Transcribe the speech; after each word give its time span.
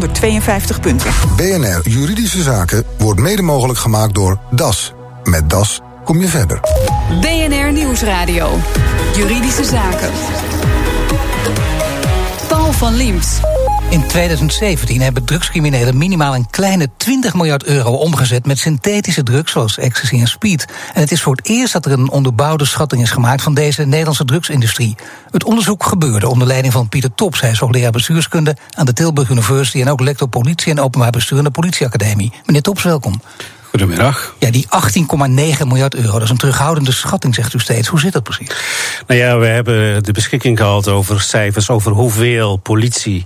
552 0.00 0.80
punten. 0.80 1.10
BNR 1.36 1.88
Juridische 1.88 2.42
Zaken 2.42 2.84
wordt 2.98 3.20
mede 3.20 3.42
mogelijk 3.42 3.78
gemaakt 3.78 4.14
door 4.14 4.38
DAS. 4.50 4.92
Met 5.24 5.50
DAS 5.50 5.80
kom 6.04 6.20
je 6.20 6.28
verder. 6.28 6.60
BNR 7.20 7.72
Nieuwsradio. 7.72 8.58
Juridische 9.16 9.64
Zaken. 9.64 10.10
Paul 12.48 12.72
van 12.72 12.94
Liemt. 12.94 13.40
In 13.90 14.06
2017 14.06 15.00
hebben 15.00 15.24
drugscriminelen 15.24 15.96
minimaal 15.96 16.34
een 16.34 16.50
kleine 16.50 16.88
20 16.96 17.34
miljard 17.34 17.64
euro 17.64 17.92
omgezet 17.92 18.46
met 18.46 18.58
synthetische 18.58 19.22
drugs 19.22 19.52
zoals 19.52 19.78
ecstasy 19.78 20.20
en 20.20 20.26
speed. 20.26 20.66
En 20.94 21.00
het 21.00 21.12
is 21.12 21.22
voor 21.22 21.36
het 21.36 21.48
eerst 21.48 21.72
dat 21.72 21.86
er 21.86 21.92
een 21.92 22.10
onderbouwde 22.10 22.64
schatting 22.64 23.02
is 23.02 23.10
gemaakt 23.10 23.42
van 23.42 23.54
deze 23.54 23.84
Nederlandse 23.84 24.24
drugsindustrie. 24.24 24.96
Het 25.30 25.44
onderzoek 25.44 25.84
gebeurde 25.84 26.28
onder 26.28 26.46
leiding 26.46 26.72
van 26.72 26.88
Pieter 26.88 27.14
Tops. 27.14 27.40
Hij 27.40 27.50
is 27.50 27.58
hoogleraar 27.58 27.90
bestuurskunde 27.90 28.56
aan 28.74 28.86
de 28.86 28.92
Tilburg 28.92 29.30
University 29.30 29.80
en 29.80 29.88
ook 29.88 30.00
lector 30.00 30.28
politie 30.28 30.72
en 30.72 30.80
openbaar 30.80 31.10
bestuur 31.10 31.38
aan 31.38 31.44
de 31.44 31.50
politieacademie. 31.50 32.32
Meneer 32.44 32.62
Tops, 32.62 32.82
welkom. 32.82 33.20
Goedemiddag. 33.76 34.34
Ja, 34.38 34.50
die 34.50 34.66
18,9 35.58 35.66
miljard 35.66 35.94
euro, 35.94 36.12
dat 36.12 36.22
is 36.22 36.30
een 36.30 36.36
terughoudende 36.36 36.92
schatting, 36.92 37.34
zegt 37.34 37.54
u 37.54 37.58
steeds. 37.58 37.88
Hoe 37.88 38.00
zit 38.00 38.12
dat 38.12 38.22
precies? 38.22 38.48
Nou 39.06 39.20
ja, 39.20 39.38
we 39.38 39.46
hebben 39.46 40.04
de 40.04 40.12
beschikking 40.12 40.58
gehad 40.58 40.88
over 40.88 41.20
cijfers 41.20 41.70
over 41.70 41.92
hoeveel 41.92 42.56
politie, 42.56 43.24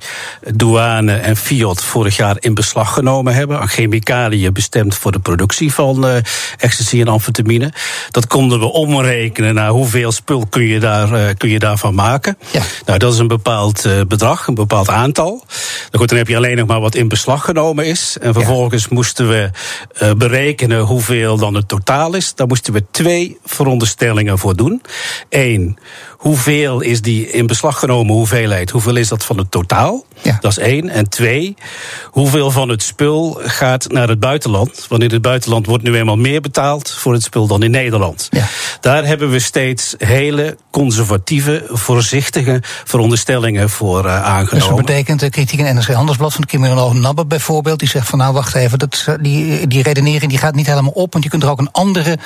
douane 0.54 1.12
en 1.12 1.36
Fiat 1.36 1.84
vorig 1.84 2.16
jaar 2.16 2.36
in 2.38 2.54
beslag 2.54 2.92
genomen 2.92 3.34
hebben 3.34 3.60
aan 3.60 3.68
chemicaliën 3.68 4.52
bestemd 4.52 4.94
voor 4.94 5.12
de 5.12 5.18
productie 5.18 5.72
van 5.74 6.06
uh, 6.06 6.16
ecstasy 6.58 7.00
en 7.00 7.08
amfetamine. 7.08 7.72
Dat 8.10 8.26
konden 8.26 8.58
we 8.58 8.66
omrekenen 8.72 9.54
naar 9.54 9.70
hoeveel 9.70 10.12
spul 10.12 10.46
kun 10.46 10.66
je, 10.66 10.80
daar, 10.80 11.12
uh, 11.12 11.28
kun 11.36 11.48
je 11.48 11.58
daarvan 11.58 11.94
maken. 11.94 12.38
Ja. 12.50 12.62
Nou, 12.86 12.98
dat 12.98 13.12
is 13.12 13.18
een 13.18 13.28
bepaald 13.28 13.86
uh, 13.86 14.00
bedrag, 14.08 14.46
een 14.46 14.54
bepaald 14.54 14.88
aantal. 14.88 15.28
Nou 15.28 15.98
goed, 15.98 16.08
dan 16.08 16.18
heb 16.18 16.28
je 16.28 16.36
alleen 16.36 16.56
nog 16.56 16.66
maar 16.66 16.80
wat 16.80 16.94
in 16.94 17.08
beslag 17.08 17.44
genomen 17.44 17.86
is. 17.86 18.16
En 18.20 18.32
vervolgens 18.32 18.82
ja. 18.82 18.88
moesten 18.90 19.28
we 19.28 19.50
berekenen 19.98 20.38
hoeveel 20.84 21.36
dan 21.36 21.54
het 21.54 21.68
totaal 21.68 22.14
is, 22.14 22.34
daar 22.34 22.46
moesten 22.46 22.72
we 22.72 22.84
twee 22.90 23.38
veronderstellingen 23.44 24.38
voor 24.38 24.56
doen. 24.56 24.82
Eén, 25.28 25.78
hoeveel 26.20 26.80
is 26.80 27.02
die 27.02 27.30
in 27.30 27.46
beslag 27.46 27.78
genomen 27.78 28.14
hoeveelheid? 28.14 28.70
Hoeveel 28.70 28.96
is 28.96 29.08
dat 29.08 29.24
van 29.24 29.38
het 29.38 29.50
totaal? 29.50 30.04
Ja. 30.22 30.38
Dat 30.40 30.50
is 30.50 30.58
één. 30.58 30.88
En 30.88 31.08
twee, 31.08 31.56
hoeveel 32.04 32.50
van 32.50 32.68
het 32.68 32.82
spul 32.82 33.40
gaat 33.42 33.92
naar 33.92 34.08
het 34.08 34.20
buitenland? 34.20 34.86
Want 34.88 35.02
in 35.02 35.10
het 35.10 35.22
buitenland 35.22 35.66
wordt 35.66 35.82
nu 35.82 35.96
eenmaal 35.96 36.16
meer 36.16 36.40
betaald 36.40 36.90
voor 36.90 37.12
het 37.12 37.22
spul 37.22 37.46
dan 37.46 37.62
in 37.62 37.70
Nederland. 37.70 38.28
Ja. 38.30 38.46
Daar 38.80 39.04
hebben 39.04 39.30
we 39.30 39.38
steeds 39.38 39.94
hele 39.98 40.56
conservatieve, 40.70 41.64
voorzichtige 41.68 42.62
veronderstellingen 42.84 43.70
voor 43.70 44.04
uh, 44.04 44.24
aangenomen. 44.24 44.58
Dus 44.58 44.66
dat 44.66 44.76
betekent, 44.76 45.20
de 45.20 45.30
kritiek 45.30 45.58
in 45.58 45.74
NRC 45.74 45.92
Handelsblad 45.92 46.32
van 46.32 46.40
de 46.40 46.46
criminoloog 46.46 46.92
Nabbe 46.94 47.26
bijvoorbeeld, 47.26 47.78
die 47.78 47.88
zegt 47.88 48.08
van 48.08 48.18
nou 48.18 48.32
wacht 48.32 48.54
even, 48.54 48.78
dat, 48.78 49.06
die, 49.20 49.66
die 49.66 49.82
redenering 49.82 50.30
die 50.30 50.38
gaat 50.38 50.54
niet 50.54 50.66
helemaal 50.66 50.92
op, 50.92 51.12
want 51.12 51.24
je 51.24 51.30
kunt 51.30 51.42
er 51.42 51.50
ook 51.50 51.58
een 51.58 51.72
andere, 51.72 52.18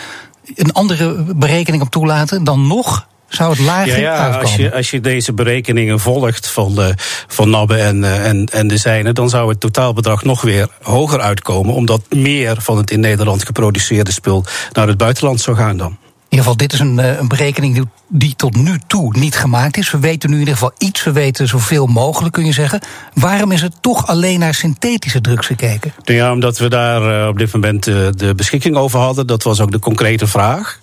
een 0.55 0.73
andere 0.73 1.15
berekening 1.35 1.83
op 1.83 1.91
toelaten. 1.91 2.45
Dan 2.45 2.67
nog 2.67 3.07
zou 3.29 3.51
het 3.51 3.59
lager 3.59 4.01
ja, 4.01 4.29
ja, 4.29 4.39
Als 4.39 4.57
je, 4.57 4.73
als 4.73 4.91
je 4.91 5.01
deze 5.01 5.33
berekeningen 5.33 6.01
volgt 6.01 6.51
van, 6.51 6.75
de, 6.75 6.95
van 7.27 7.51
Nabbe 7.51 7.77
en, 7.77 8.05
eh, 8.05 8.27
en, 8.27 8.47
en 8.47 8.69
de 8.69 8.77
zijne, 8.77 9.13
dan 9.13 9.29
zou 9.29 9.49
het 9.49 9.61
totaalbedrag 9.61 10.25
nog 10.25 10.43
weer 10.43 10.69
hoger 10.83 11.21
uitkomen, 11.21 11.75
omdat 11.75 12.03
meer 12.11 12.57
van 12.61 12.77
het 12.77 12.91
in 12.91 13.01
Nederland 13.01 13.45
geproduceerde 13.45 14.13
spul 14.13 14.45
naar 14.73 14.89
het 14.89 14.97
buitenland 14.97 15.41
zou 15.41 15.57
gaan 15.57 15.77
dan. 15.77 15.97
In 16.35 16.41
ieder 16.41 16.53
geval, 16.53 16.57
dit 16.57 16.73
is 16.73 16.79
een, 16.79 16.99
eh, 16.99 17.19
een 17.19 17.29
berekening 17.29 17.75
die, 17.75 17.85
die 18.17 18.35
tot 18.37 18.57
nu 18.57 18.79
toe 18.87 19.19
niet 19.19 19.37
gemaakt 19.37 19.77
is. 19.77 19.91
We 19.91 19.99
weten 19.99 20.29
nu 20.29 20.35
in 20.35 20.41
ieder 20.41 20.55
geval 20.55 20.73
iets, 20.79 21.05
we 21.05 21.13
weten 21.13 21.49
zoveel 21.49 21.87
mogelijk, 21.87 22.33
kun 22.33 22.45
je 22.45 22.53
zeggen. 22.53 22.81
Waarom 23.15 23.53
is 23.53 23.63
het 23.63 23.73
toch 23.81 24.07
alleen 24.07 24.39
naar 24.39 24.55
synthetische 24.55 25.21
drugs 25.21 25.47
gekeken? 25.47 25.93
Ja, 26.05 26.33
omdat 26.33 26.59
we 26.59 26.69
daar 26.69 27.23
uh, 27.23 27.29
op 27.29 27.39
dit 27.39 27.53
moment 27.53 27.87
uh, 27.87 28.09
de 28.17 28.35
beschikking 28.35 28.77
over 28.77 28.99
hadden. 28.99 29.27
Dat 29.27 29.43
was 29.43 29.61
ook 29.61 29.71
de 29.71 29.79
concrete 29.79 30.27
vraag. 30.27 30.79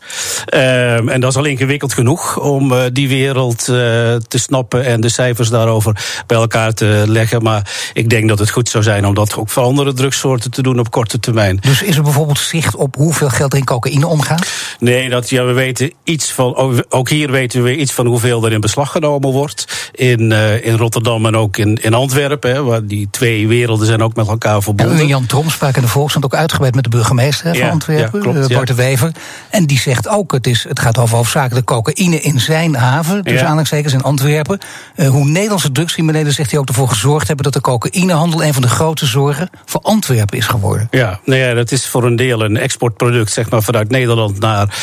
Uh, 0.54 1.10
en 1.10 1.20
dat 1.20 1.30
is 1.30 1.38
al 1.38 1.46
ingewikkeld 1.46 1.94
genoeg 1.94 2.40
om 2.40 2.74
die 2.94 3.08
wereld 3.08 3.64
te 3.66 4.38
snappen 4.38 4.86
en 4.86 5.02
de 5.02 5.10
cijfers 5.10 5.50
daarover 5.50 6.24
bij 6.28 6.38
elkaar 6.38 6.74
te 6.74 7.04
leggen. 7.08 7.44
Maar 7.44 7.92
ik 7.94 8.10
denk 8.10 8.30
dat 8.30 8.40
het 8.40 8.50
goed 8.50 8.70
zou 8.70 8.84
zijn 8.84 9.06
om 9.06 9.14
dat 9.14 9.36
ook 9.36 9.50
voor 9.50 9.64
andere 9.64 9.94
drugssoorten 9.94 10.52
te 10.52 10.62
doen 10.62 10.80
op 10.80 10.92
korte 10.92 11.20
termijn. 11.20 11.58
Dus 11.62 11.82
is 11.82 11.96
er 11.96 12.04
bijvoorbeeld 12.04 12.40
zicht 12.40 12.76
op 12.76 12.96
hoeveel 12.96 13.30
geld 13.30 13.52
er 13.52 13.60
in 13.60 13.66
cocaïne 13.66 14.08
omgaat? 14.08 14.48
Nee, 14.80 15.10
dat 15.10 15.30
ja, 15.30 15.44
we 15.44 15.52
weten 15.52 15.94
iets 16.04 16.32
van. 16.32 16.84
Ook 16.90 17.10
hier 17.10 17.21
weten 17.30 17.64
we 17.64 17.76
iets 17.78 17.94
van 17.94 18.06
hoeveel 18.06 18.46
er 18.46 18.52
in 18.52 18.62
beslag 18.62 18.92
genomen 18.92 19.32
wordt. 19.32 19.90
In, 19.92 20.32
uh, 20.32 20.66
in 20.66 20.78
Rotterdam 20.78 21.26
en 21.26 21.36
ook 21.36 21.58
in, 21.58 21.76
in 21.76 21.94
Antwerpen. 21.94 22.52
Hè, 22.52 22.64
waar 22.64 22.86
die 22.86 23.08
twee 23.12 23.48
werelden 23.48 23.88
zijn 23.88 24.04
ook 24.04 24.16
met 24.16 24.28
elkaar 24.28 24.62
verbonden. 24.62 24.98
En 24.98 25.08
Jan 25.08 25.26
Trom 25.26 25.50
sprak 25.50 25.76
in 25.76 25.82
de 25.82 25.88
Volkskrant 25.88 26.26
ook 26.26 26.36
uitgebreid 26.36 26.76
met 26.76 26.84
de 26.84 26.90
burgemeester 26.90 27.46
hè, 27.46 27.54
van 27.54 27.66
ja, 27.66 27.72
Antwerpen, 27.72 28.20
ja, 28.20 28.32
klopt, 28.32 28.50
uh, 28.50 28.56
Bart 28.56 28.68
de 28.68 28.74
Wever. 28.74 29.12
En 29.50 29.66
die 29.66 29.80
zegt 29.80 30.08
ook: 30.08 30.32
het, 30.32 30.48
is, 30.48 30.66
het 30.68 30.80
gaat 30.80 30.98
over 30.98 31.16
hoofdzakelijk 31.16 31.66
cocaïne 31.66 32.22
in 32.22 32.40
zijn 32.40 32.76
haven. 32.76 33.24
Dus 33.24 33.40
aanhalingstekens 33.40 33.94
in 33.94 34.02
Antwerpen. 34.02 34.60
Uh, 34.96 35.10
hoe 35.10 35.26
Nederlandse 35.26 35.72
drugscriminelen, 35.72 36.34
zegt 36.34 36.52
hij 36.52 36.60
ook, 36.60 36.68
ervoor 36.68 36.88
gezorgd 36.88 37.28
hebben 37.28 37.46
dat 37.46 37.54
de 37.54 37.62
cocaïnehandel 37.62 38.44
een 38.44 38.54
van 38.54 38.62
de 38.62 38.70
grote 38.70 39.06
zorgen 39.06 39.50
voor 39.66 39.82
Antwerpen 39.82 40.38
is 40.38 40.48
geworden. 40.48 40.88
Ja, 40.92 41.20
nou 41.26 41.40
ja, 41.40 41.54
dat 41.54 41.72
is 41.72 41.88
voor 41.88 42.04
een 42.04 42.16
deel 42.16 42.42
een 42.42 42.58
exportproduct, 42.58 43.32
zeg 43.32 43.50
maar, 43.50 43.64
vanuit 43.64 43.90
Nederland 43.90 44.40
naar 44.40 44.76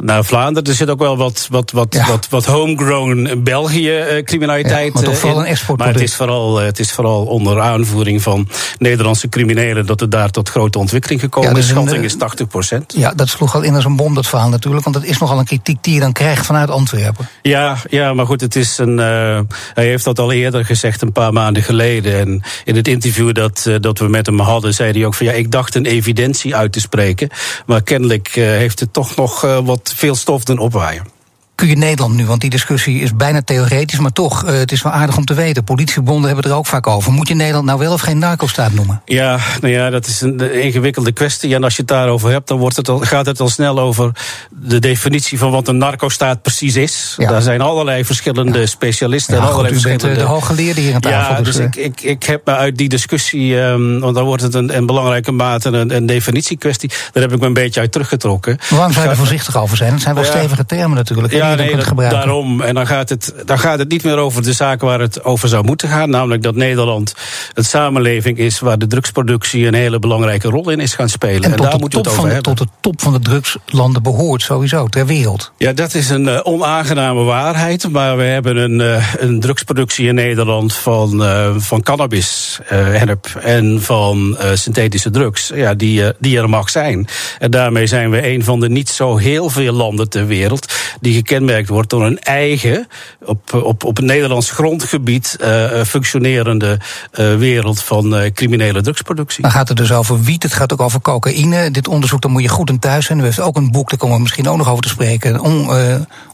naar 0.00 0.24
Vlaanderen. 0.24 0.68
Er 0.68 0.74
zit 0.74 0.90
ook 0.90 0.98
wel 0.98 1.16
wat, 1.16 1.46
wat, 1.50 1.70
wat, 1.76 1.94
ja. 1.94 2.06
wat, 2.06 2.28
wat 2.28 2.44
homegrown 2.44 3.42
België-criminaliteit. 3.42 4.86
Ja, 4.86 4.90
maar 4.92 5.02
toch 5.02 5.18
vooral 5.18 5.38
een 5.38 5.46
export. 5.46 5.78
Maar 5.78 5.92
het 5.92 6.00
is 6.00 6.14
vooral, 6.14 6.56
het 6.56 6.78
is 6.78 6.92
vooral 6.92 7.24
onder 7.24 7.60
aanvoering 7.60 8.22
van 8.22 8.48
Nederlandse 8.78 9.28
criminelen 9.28 9.86
dat 9.86 10.00
het 10.00 10.10
daar 10.10 10.30
tot 10.30 10.48
grote 10.48 10.78
ontwikkeling 10.78 11.20
gekomen 11.20 11.50
ja, 11.50 11.56
is. 11.56 11.66
De 11.66 11.72
schatting 11.72 12.04
is 12.04 12.16
80 12.16 12.46
procent. 12.46 12.94
Ja, 12.96 13.12
dat 13.14 13.28
sloeg 13.28 13.54
al 13.54 13.62
in 13.62 13.74
als 13.74 13.84
een 13.84 13.96
bom, 13.96 14.14
dat 14.14 14.26
verhaal 14.26 14.48
natuurlijk. 14.48 14.84
Want 14.84 14.96
dat 14.96 15.04
is 15.04 15.18
nogal 15.18 15.38
een 15.38 15.44
kritiek 15.44 15.78
die 15.80 15.94
je 15.94 16.00
dan 16.00 16.12
krijgt 16.12 16.46
vanuit 16.46 16.70
Antwerpen. 16.70 17.28
Ja, 17.42 17.76
ja 17.90 18.14
maar 18.14 18.26
goed, 18.26 18.40
het 18.40 18.56
is 18.56 18.78
een. 18.78 18.98
Uh, 18.98 19.40
hij 19.74 19.86
heeft 19.86 20.04
dat 20.04 20.18
al 20.18 20.32
eerder 20.32 20.64
gezegd, 20.64 21.02
een 21.02 21.12
paar 21.12 21.32
maanden 21.32 21.62
geleden. 21.62 22.18
En 22.18 22.42
in 22.64 22.76
het 22.76 22.88
interview 22.88 23.34
dat, 23.34 23.64
uh, 23.68 23.76
dat 23.80 23.98
we 23.98 24.08
met 24.08 24.26
hem 24.26 24.40
hadden, 24.40 24.74
zei 24.74 24.92
hij 24.92 25.06
ook 25.06 25.14
van 25.14 25.26
ja, 25.26 25.32
ik 25.32 25.50
dacht 25.50 25.74
een 25.74 25.86
evidentie 25.86 26.56
uit 26.56 26.72
te 26.72 26.80
spreken. 26.80 27.28
Maar 27.66 27.82
kennelijk 27.82 28.36
uh, 28.36 28.46
heeft 28.46 28.80
het 28.80 28.92
toch 28.92 29.16
nog 29.16 29.40
wat 29.40 29.92
veel 29.96 30.14
stof 30.14 30.44
doen 30.44 30.58
opwaaien 30.58 31.15
kun 31.56 31.68
je 31.68 31.76
Nederland 31.76 32.14
nu? 32.14 32.26
Want 32.26 32.40
die 32.40 32.50
discussie 32.50 33.00
is 33.00 33.16
bijna 33.16 33.42
theoretisch, 33.42 33.98
maar 33.98 34.12
toch, 34.12 34.44
uh, 34.44 34.50
het 34.50 34.72
is 34.72 34.82
wel 34.82 34.92
aardig 34.92 35.16
om 35.16 35.24
te 35.24 35.34
weten. 35.34 35.64
Politiebonden 35.64 36.26
hebben 36.26 36.50
er 36.50 36.56
ook 36.56 36.66
vaak 36.66 36.86
over. 36.86 37.12
Moet 37.12 37.28
je 37.28 37.34
Nederland 37.34 37.66
nou 37.66 37.78
wel 37.78 37.92
of 37.92 38.00
geen 38.00 38.18
narco-staat 38.18 38.72
noemen? 38.72 39.02
Ja, 39.04 39.38
nou 39.60 39.72
ja, 39.72 39.90
dat 39.90 40.06
is 40.06 40.20
een 40.20 40.52
ingewikkelde 40.52 41.12
kwestie. 41.12 41.54
En 41.54 41.64
als 41.64 41.74
je 41.74 41.80
het 41.80 41.90
daarover 41.90 42.30
hebt, 42.30 42.48
dan 42.48 42.58
wordt 42.58 42.76
het 42.76 42.88
al, 42.88 42.98
gaat 42.98 43.26
het 43.26 43.40
al 43.40 43.48
snel 43.48 43.78
over 43.78 44.10
de 44.50 44.78
definitie 44.78 45.38
van 45.38 45.50
wat 45.50 45.68
een 45.68 45.78
narco-staat 45.78 46.42
precies 46.42 46.76
is. 46.76 47.14
Ja. 47.18 47.28
Daar 47.30 47.42
zijn 47.42 47.60
allerlei 47.60 48.04
verschillende 48.04 48.58
ja. 48.58 48.66
specialisten. 48.66 49.34
Ja, 49.34 49.40
en 49.40 49.46
allerlei 49.46 49.74
goed, 49.74 49.84
u 49.84 49.88
bent 49.88 50.00
de 50.00 50.22
hooggeleerde 50.22 50.80
hier 50.80 50.94
aan 50.94 51.00
tafel. 51.00 51.34
Ja, 51.34 51.42
dus, 51.42 51.56
dus 51.56 51.64
ik, 51.64 51.76
ik, 51.76 52.00
ik 52.00 52.22
heb 52.22 52.40
me 52.44 52.54
uit 52.54 52.76
die 52.76 52.88
discussie, 52.88 53.56
um, 53.56 54.00
want 54.00 54.14
dan 54.14 54.24
wordt 54.24 54.42
het 54.42 54.54
een, 54.54 54.76
een 54.76 54.86
belangrijke 54.86 55.32
mate 55.32 55.68
een, 55.68 55.94
een 55.96 56.06
definitiekwestie. 56.06 56.90
Daar 57.12 57.22
heb 57.22 57.32
ik 57.32 57.40
me 57.40 57.46
een 57.46 57.52
beetje 57.52 57.80
uit 57.80 57.92
teruggetrokken. 57.92 58.58
Waarom 58.70 58.92
zou 58.92 59.04
je 59.04 59.10
er 59.10 59.16
voorzichtig 59.16 59.56
over 59.56 59.76
zijn? 59.76 59.92
Het 59.92 60.02
zijn 60.02 60.14
wel 60.14 60.24
stevige 60.24 60.66
termen 60.66 60.96
natuurlijk. 60.96 61.32
Ja, 61.48 61.54
nee, 61.54 61.76
dat, 61.76 62.10
daarom. 62.10 62.60
En 62.60 62.74
dan 62.74 62.86
gaat, 62.86 63.08
het, 63.08 63.34
dan 63.44 63.58
gaat 63.58 63.78
het 63.78 63.88
niet 63.88 64.04
meer 64.04 64.16
over 64.16 64.42
de 64.42 64.52
zaak 64.52 64.80
waar 64.80 65.00
het 65.00 65.24
over 65.24 65.48
zou 65.48 65.64
moeten 65.64 65.88
gaan. 65.88 66.10
Namelijk 66.10 66.42
dat 66.42 66.54
Nederland 66.54 67.14
een 67.54 67.64
samenleving 67.64 68.38
is 68.38 68.60
waar 68.60 68.78
de 68.78 68.86
drugsproductie 68.86 69.66
een 69.66 69.74
hele 69.74 69.98
belangrijke 69.98 70.48
rol 70.48 70.70
in 70.70 70.80
is 70.80 70.94
gaan 70.94 71.08
spelen. 71.08 71.42
En, 71.42 71.50
en 71.50 71.56
daar 71.56 71.78
moeten 71.78 72.02
we 72.02 72.08
het 72.08 72.18
over 72.18 72.32
hebben. 72.32 72.54
Tot 72.54 72.58
de 72.58 72.68
top 72.80 73.00
van 73.00 73.12
de 73.12 73.18
drugslanden 73.18 74.02
behoort 74.02 74.42
sowieso, 74.42 74.86
ter 74.86 75.06
wereld. 75.06 75.52
Ja, 75.56 75.72
dat 75.72 75.94
is 75.94 76.10
een 76.10 76.24
uh, 76.24 76.40
onaangename 76.42 77.22
waarheid. 77.22 77.88
Maar 77.90 78.16
we 78.16 78.22
hebben 78.22 78.56
een, 78.56 78.80
uh, 78.80 79.14
een 79.18 79.40
drugsproductie 79.40 80.08
in 80.08 80.14
Nederland 80.14 80.74
van, 80.74 81.22
uh, 81.22 81.54
van 81.56 81.82
cannabis, 81.82 82.58
hennep 82.66 83.26
en 83.40 83.82
van 83.82 84.36
synthetische 84.54 85.10
drugs. 85.10 85.50
Ja, 85.54 85.74
die, 85.74 86.02
die 86.18 86.38
er 86.38 86.48
mag 86.48 86.70
zijn. 86.70 87.08
En 87.38 87.50
daarmee 87.50 87.86
zijn 87.86 88.10
we 88.10 88.28
een 88.28 88.44
van 88.44 88.60
de 88.60 88.68
niet 88.68 88.88
zo 88.88 89.16
heel 89.16 89.50
veel 89.50 89.72
landen 89.72 90.08
ter 90.08 90.26
wereld 90.26 90.72
die 91.00 91.22
gekenmerkt 91.36 91.68
wordt 91.68 91.90
door 91.90 92.04
een 92.04 92.18
eigen, 92.18 92.88
op, 93.24 93.54
op, 93.54 93.84
op 93.84 93.96
het 93.96 94.04
Nederlands 94.04 94.50
grondgebied 94.50 95.36
uh, 95.40 95.82
functionerende 95.82 96.78
uh, 97.14 97.36
wereld 97.36 97.82
van 97.82 98.14
uh, 98.14 98.30
criminele 98.32 98.80
drugsproductie. 98.80 99.42
Dan 99.42 99.50
gaat 99.50 99.68
het 99.68 99.76
dus 99.76 99.92
over 99.92 100.22
wiet, 100.22 100.42
het 100.42 100.52
gaat 100.52 100.72
ook 100.72 100.80
over 100.80 101.00
cocaïne. 101.00 101.70
Dit 101.70 101.88
onderzoek, 101.88 102.20
dan 102.20 102.30
moet 102.30 102.42
je 102.42 102.48
goed 102.48 102.70
in 102.70 102.78
thuis 102.78 103.06
zijn. 103.06 103.18
U 103.18 103.22
heeft 103.22 103.40
ook 103.40 103.56
een 103.56 103.70
boek, 103.70 103.88
daar 103.90 103.98
komen 103.98 104.16
we 104.16 104.22
misschien 104.22 104.48
ook 104.48 104.56
nog 104.56 104.68
over 104.68 104.82
te 104.82 104.88
spreken. 104.88 105.34
Een 105.34 105.40
on, 105.40 105.68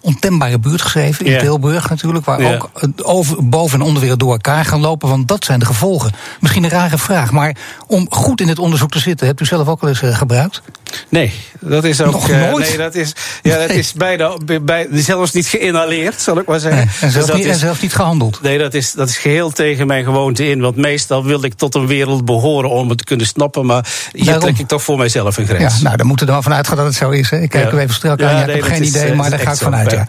ontembare 0.00 0.58
buurt 0.58 0.82
geschreven, 0.82 1.26
in. 1.26 1.38
Tilburg 1.38 1.88
natuurlijk. 1.88 2.24
Waar 2.24 2.54
ook 2.54 2.70
over, 3.02 3.48
boven 3.48 3.80
en 3.80 3.86
onderwereld 3.86 4.20
door 4.20 4.32
elkaar 4.32 4.64
gaan 4.64 4.80
lopen. 4.80 5.08
Want 5.08 5.28
dat 5.28 5.44
zijn 5.44 5.58
de 5.58 5.66
gevolgen. 5.66 6.12
Misschien 6.40 6.64
een 6.64 6.70
rare 6.70 6.98
vraag, 6.98 7.32
maar 7.32 7.56
om 7.86 8.06
goed 8.10 8.40
in 8.40 8.46
dit 8.46 8.58
onderzoek 8.58 8.90
te 8.90 8.98
zitten, 8.98 9.26
hebt 9.26 9.40
u 9.40 9.44
zelf 9.44 9.68
ook 9.68 9.82
al 9.82 9.88
eens 9.88 10.00
gebruikt? 10.02 10.62
Nee, 11.08 11.32
dat 11.60 11.84
is 11.84 12.00
ook. 12.00 12.12
Nog 12.12 12.30
eh, 12.30 12.50
nooit? 12.50 12.68
nee, 12.68 12.76
dat 12.76 12.94
is, 12.94 13.14
ja, 13.42 13.58
dat 13.58 13.70
is 13.70 13.92
bijna, 13.92 14.36
bij, 14.62 14.86
zelfs 14.92 15.32
niet 15.32 15.46
geïnhaleerd, 15.46 16.20
zal 16.20 16.38
ik 16.38 16.46
maar 16.46 16.60
zeggen. 16.60 16.80
Nee, 16.84 16.94
en, 16.94 17.00
Dus 17.00 17.12
zelfs 17.12 17.26
dat 17.28 17.36
niet, 17.36 17.44
is- 17.46 17.52
en 17.52 17.58
zelfs 17.58 17.80
niet 17.80 17.94
gehandeld. 17.94 18.42
Nee, 18.42 18.58
dat 18.58 18.74
is, 18.74 18.92
dat 18.92 19.08
is 19.08 19.16
geheel 19.18 19.50
tegen 19.50 19.86
mijn 19.86 20.04
gewoonte 20.04 20.48
in. 20.48 20.60
Want 20.60 20.76
meestal 20.76 21.24
wil 21.24 21.44
ik 21.44 21.54
tot 21.54 21.74
een 21.74 21.86
wereld 21.86 22.24
behoren 22.24 22.70
om 22.70 22.88
het 22.88 22.98
te 22.98 23.04
kunnen 23.04 23.26
snappen. 23.26 23.66
Maar 23.66 23.86
hier 24.12 24.24
Daarom. 24.24 24.42
trek 24.44 24.58
ik 24.58 24.68
toch 24.68 24.82
voor 24.82 24.98
mijzelf 24.98 25.36
een 25.36 25.46
Ja, 25.46 25.54
grens. 25.54 25.80
nou, 25.80 25.96
dan 25.96 26.06
moeten 26.06 26.26
we 26.26 26.32
er 26.32 26.38
maar 26.38 26.48
vanuit 26.48 26.68
gaan 26.68 26.76
dat 26.76 26.86
het 26.86 26.94
zo 26.94 27.10
is. 27.10 27.30
Hè. 27.30 27.40
Ik 27.40 27.48
kijk 27.50 27.64
Ja. 27.64 27.70
er 27.70 27.78
even 27.78 27.94
strak 27.94 28.20
Ja, 28.20 28.28
aan. 28.30 28.36
Ja, 28.36 28.44
ik 28.46 28.54
heb 28.54 28.62
geen 28.62 28.82
is, 28.82 28.88
idee, 28.88 29.14
maar 29.14 29.30
daar 29.30 29.38
ga 29.38 29.52
ik 29.52 29.58
vanuit. 29.58 29.90
ja. 29.90 29.96
Ja. 29.96 30.06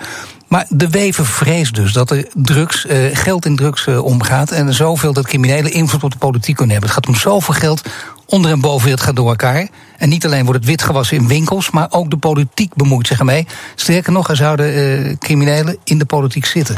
Maar 0.48 0.66
de 0.70 0.90
Wever 0.90 1.26
vreest 1.26 1.76
dus 1.76 1.94
dat 1.94 2.12
er 2.12 2.28
drugs, 2.34 2.86
eh, 2.86 2.98
geld 3.14 3.46
in 3.46 3.56
drugs 3.56 3.88
eh, 3.88 4.04
omgaat. 4.04 4.52
En 4.52 4.74
zoveel 4.74 5.14
dat 5.14 5.26
criminelen 5.28 5.72
invloed 5.72 6.04
op 6.04 6.12
de 6.12 6.18
politiek 6.18 6.56
kunnen 6.56 6.72
hebben. 6.72 6.90
Het 6.96 7.00
gaat 7.06 7.14
om 7.16 7.20
zoveel 7.22 7.54
geld. 7.54 7.82
Onder 8.26 8.52
en 8.52 8.62
boven 8.62 8.92
het 8.92 9.02
gaat 9.02 9.16
door 9.16 9.30
elkaar. 9.30 9.68
En 9.98 10.10
niet 10.10 10.26
alleen 10.26 10.44
wordt 10.44 10.60
het 10.60 10.70
witgewassen 10.70 11.18
in 11.18 11.28
winkels, 11.28 11.72
maar 11.72 11.88
ook 11.90 12.10
de 12.10 12.18
politiek 12.18 12.74
bemoeit 12.74 13.08
zich 13.08 13.20
ermee. 13.20 13.48
Sterker 13.76 14.12
nog, 14.12 14.30
er 14.30 14.36
zouden 14.36 14.74
eh, 14.74 15.18
criminelen 15.18 15.78
in 15.84 15.98
de 15.98 16.06
politiek 16.06 16.46
zitten. 16.46 16.78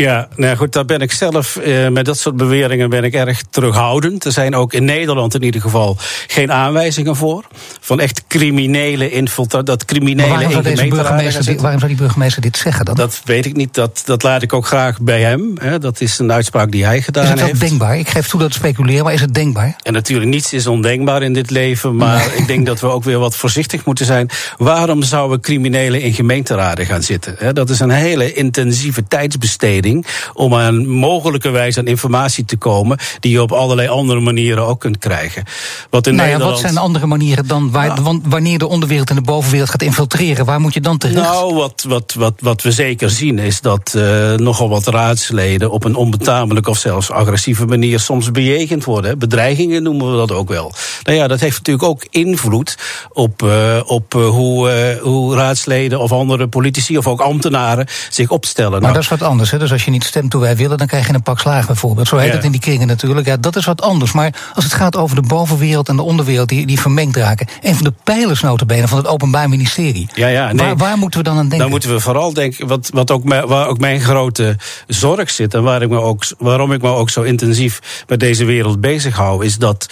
Ja, 0.00 0.28
nou 0.36 0.56
goed, 0.56 0.72
daar 0.72 0.84
ben 0.84 1.00
ik 1.00 1.12
zelf 1.12 1.56
eh, 1.56 1.88
met 1.88 2.04
dat 2.04 2.18
soort 2.18 2.36
beweringen 2.36 2.90
ben 2.90 3.04
ik 3.04 3.14
erg 3.14 3.42
terughoudend. 3.50 4.24
Er 4.24 4.32
zijn 4.32 4.54
ook 4.54 4.72
in 4.72 4.84
Nederland 4.84 5.34
in 5.34 5.42
ieder 5.42 5.60
geval 5.60 5.96
geen 6.26 6.52
aanwijzingen 6.52 7.16
voor. 7.16 7.44
Van 7.80 8.00
echt 8.00 8.22
criminele 8.28 9.10
infiltratie. 9.10 9.66
Dat 9.66 9.78
Maar 9.78 9.86
criminele 9.86 10.28
waarom 10.28 10.46
in 10.46 10.50
zou, 10.52 10.62
deze 10.62 10.88
burgemeester, 10.88 11.32
dit- 11.32 11.44
zitten. 11.44 11.62
waarom 11.62 11.80
zou 11.80 11.92
die 11.92 12.00
burgemeester 12.00 12.42
dit 12.42 12.56
zeggen 12.56 12.84
dan? 12.84 12.94
Dat 12.94 13.20
weet 13.24 13.46
ik 13.46 13.56
niet. 13.56 13.74
Dat, 13.74 14.02
dat 14.04 14.22
laat 14.22 14.42
ik 14.42 14.52
ook 14.52 14.66
graag 14.66 15.00
bij 15.00 15.20
hem. 15.20 15.52
Hè. 15.60 15.78
Dat 15.78 16.00
is 16.00 16.18
een 16.18 16.32
uitspraak 16.32 16.70
die 16.72 16.84
hij 16.84 17.02
gedaan 17.02 17.24
is 17.24 17.30
het 17.30 17.40
heeft. 17.40 17.60
denkbaar? 17.60 17.98
Ik 17.98 18.08
geef 18.08 18.28
toe 18.28 18.40
dat 18.40 18.48
het 18.48 18.58
speculeren, 18.58 19.04
maar 19.04 19.12
is 19.12 19.20
het 19.20 19.34
denkbaar? 19.34 19.76
En 19.82 19.92
natuurlijk, 19.92 20.30
niets 20.30 20.52
is 20.52 20.66
ondenkbaar 20.66 21.22
in 21.22 21.32
dit 21.32 21.50
leven. 21.50 21.96
Maar 21.96 22.26
ik 22.36 22.46
denk 22.46 22.66
dat 22.66 22.80
we 22.80 22.86
ook 22.86 23.04
weer 23.04 23.18
wat 23.18 23.36
voorzichtig 23.36 23.84
moeten 23.84 24.06
zijn. 24.06 24.30
Waarom 24.56 25.02
zouden 25.02 25.40
criminelen 25.40 26.00
in 26.00 26.12
gemeenteraden 26.14 26.86
gaan 26.86 27.02
zitten? 27.02 27.34
Hè, 27.38 27.52
Dat 27.52 27.70
is 27.70 27.80
een 27.80 27.90
hele 27.90 28.32
intensieve 28.32 29.04
tijdsbesteding. 29.08 29.89
Om 30.34 30.54
aan 30.54 30.88
mogelijke 30.88 31.50
wijze 31.50 31.78
aan 31.78 31.86
informatie 31.86 32.44
te 32.44 32.56
komen. 32.56 32.98
die 33.20 33.32
je 33.32 33.42
op 33.42 33.52
allerlei 33.52 33.88
andere 33.88 34.20
manieren 34.20 34.66
ook 34.66 34.80
kunt 34.80 34.98
krijgen. 34.98 35.44
Wat 35.90 36.06
in 36.06 36.14
nou 36.14 36.28
ja, 36.28 36.32
Nederland. 36.32 36.60
wat 36.60 36.70
zijn 36.70 36.82
andere 36.84 37.06
manieren 37.06 37.46
dan 37.46 37.70
waar, 37.70 38.00
Nou. 38.02 38.20
wanneer 38.24 38.58
de 38.58 38.66
onderwereld 38.68 39.10
en 39.10 39.16
de 39.16 39.22
bovenwereld 39.22 39.70
gaat 39.70 39.82
infiltreren? 39.82 40.44
Waar 40.44 40.60
moet 40.60 40.74
je 40.74 40.80
dan 40.80 40.98
terecht? 40.98 41.20
Nou, 41.20 41.54
wat, 41.54 41.84
wat, 41.88 42.14
wat, 42.18 42.34
wat 42.40 42.62
we 42.62 42.72
zeker 42.72 43.10
zien 43.10 43.38
is 43.38 43.60
dat 43.60 43.94
eh, 43.94 44.34
nogal 44.34 44.68
wat 44.68 44.86
raadsleden 44.86 45.70
op 45.70 45.84
een 45.84 45.94
onbetamelijke 45.94 46.70
of 46.70 46.78
zelfs 46.78 47.10
agressieve 47.10 47.66
manier 47.66 48.00
soms 48.00 48.30
bejegend 48.30 48.84
worden. 48.84 49.18
Bedreigingen 49.18 49.82
noemen 49.82 50.10
we 50.10 50.16
dat 50.16 50.32
ook 50.32 50.48
wel. 50.48 50.72
Nou 51.02 51.16
ja, 51.16 51.26
dat 51.28 51.40
heeft 51.40 51.56
natuurlijk 51.56 51.88
ook 51.88 52.06
invloed 52.10 52.76
op, 53.12 53.42
eh, 53.42 53.80
op 53.86 54.14
eh, 54.14 54.28
hoe, 54.28 54.98
hoe 55.02 55.34
raadsleden 55.34 56.00
of 56.00 56.12
andere 56.12 56.46
politici 56.48 56.98
of 56.98 57.06
ook 57.06 57.20
ambtenaren 57.20 57.86
zich 58.10 58.30
opstellen. 58.30 58.70
maar 58.70 58.80
Nou, 58.80 58.92
dat 58.94 59.02
is 59.02 59.08
wat 59.08 59.22
anders. 59.22 59.50
Hè? 59.50 59.58
Dus 59.58 59.72
als 59.72 59.79
je 59.84 59.90
niet 59.90 60.04
stemt 60.04 60.32
hoe 60.32 60.42
wij 60.42 60.56
willen, 60.56 60.78
dan 60.78 60.86
krijg 60.86 61.06
je 61.06 61.14
een 61.14 61.22
pak 61.22 61.38
slaag 61.40 61.66
bijvoorbeeld. 61.66 62.08
Zo 62.08 62.16
heet 62.16 62.28
Ja. 62.28 62.34
het 62.34 62.44
in 62.44 62.50
die 62.50 62.60
kringen 62.60 62.86
natuurlijk. 62.86 63.26
Ja, 63.26 63.36
dat 63.36 63.56
is 63.56 63.64
wat 63.64 63.82
anders. 63.82 64.12
Maar 64.12 64.34
als 64.54 64.64
het 64.64 64.72
gaat 64.72 64.96
over 64.96 65.16
de 65.16 65.22
bovenwereld 65.22 65.88
en 65.88 65.96
de 65.96 66.02
onderwereld 66.02 66.48
die, 66.48 66.66
die 66.66 66.80
vermengd 66.80 67.16
raken. 67.16 67.46
Een 67.62 67.74
van 67.74 67.84
de 67.84 67.92
pijlers 68.04 68.40
notabene 68.40 68.88
van 68.88 68.98
het 68.98 69.06
Openbaar 69.06 69.48
Ministerie. 69.48 70.08
Ja, 70.14 70.26
ja, 70.28 70.52
nee. 70.52 70.66
waar, 70.66 70.76
waar 70.76 70.98
moeten 70.98 71.18
we 71.20 71.24
dan 71.24 71.34
aan 71.36 71.40
denken? 71.40 71.58
Dan 71.58 71.70
moeten 71.70 71.90
we 71.90 72.00
vooral 72.00 72.32
denken, 72.32 72.66
wat, 72.66 72.90
wat 72.92 73.10
ook 73.10 73.24
mijn, 73.24 73.46
waar 73.46 73.66
ook 73.66 73.78
mijn 73.78 74.00
grote 74.00 74.56
zorg 74.86 75.30
zit 75.30 75.54
en 75.54 75.62
waar 75.62 75.82
ik 75.82 75.88
me 75.88 76.00
ook, 76.00 76.24
waarom 76.38 76.72
ik 76.72 76.82
me 76.82 76.88
ook 76.88 77.10
zo 77.10 77.22
intensief 77.22 78.04
met 78.06 78.20
deze 78.20 78.44
wereld 78.44 78.80
bezig 78.80 79.16
hou, 79.16 79.44
is 79.44 79.58
dat 79.58 79.86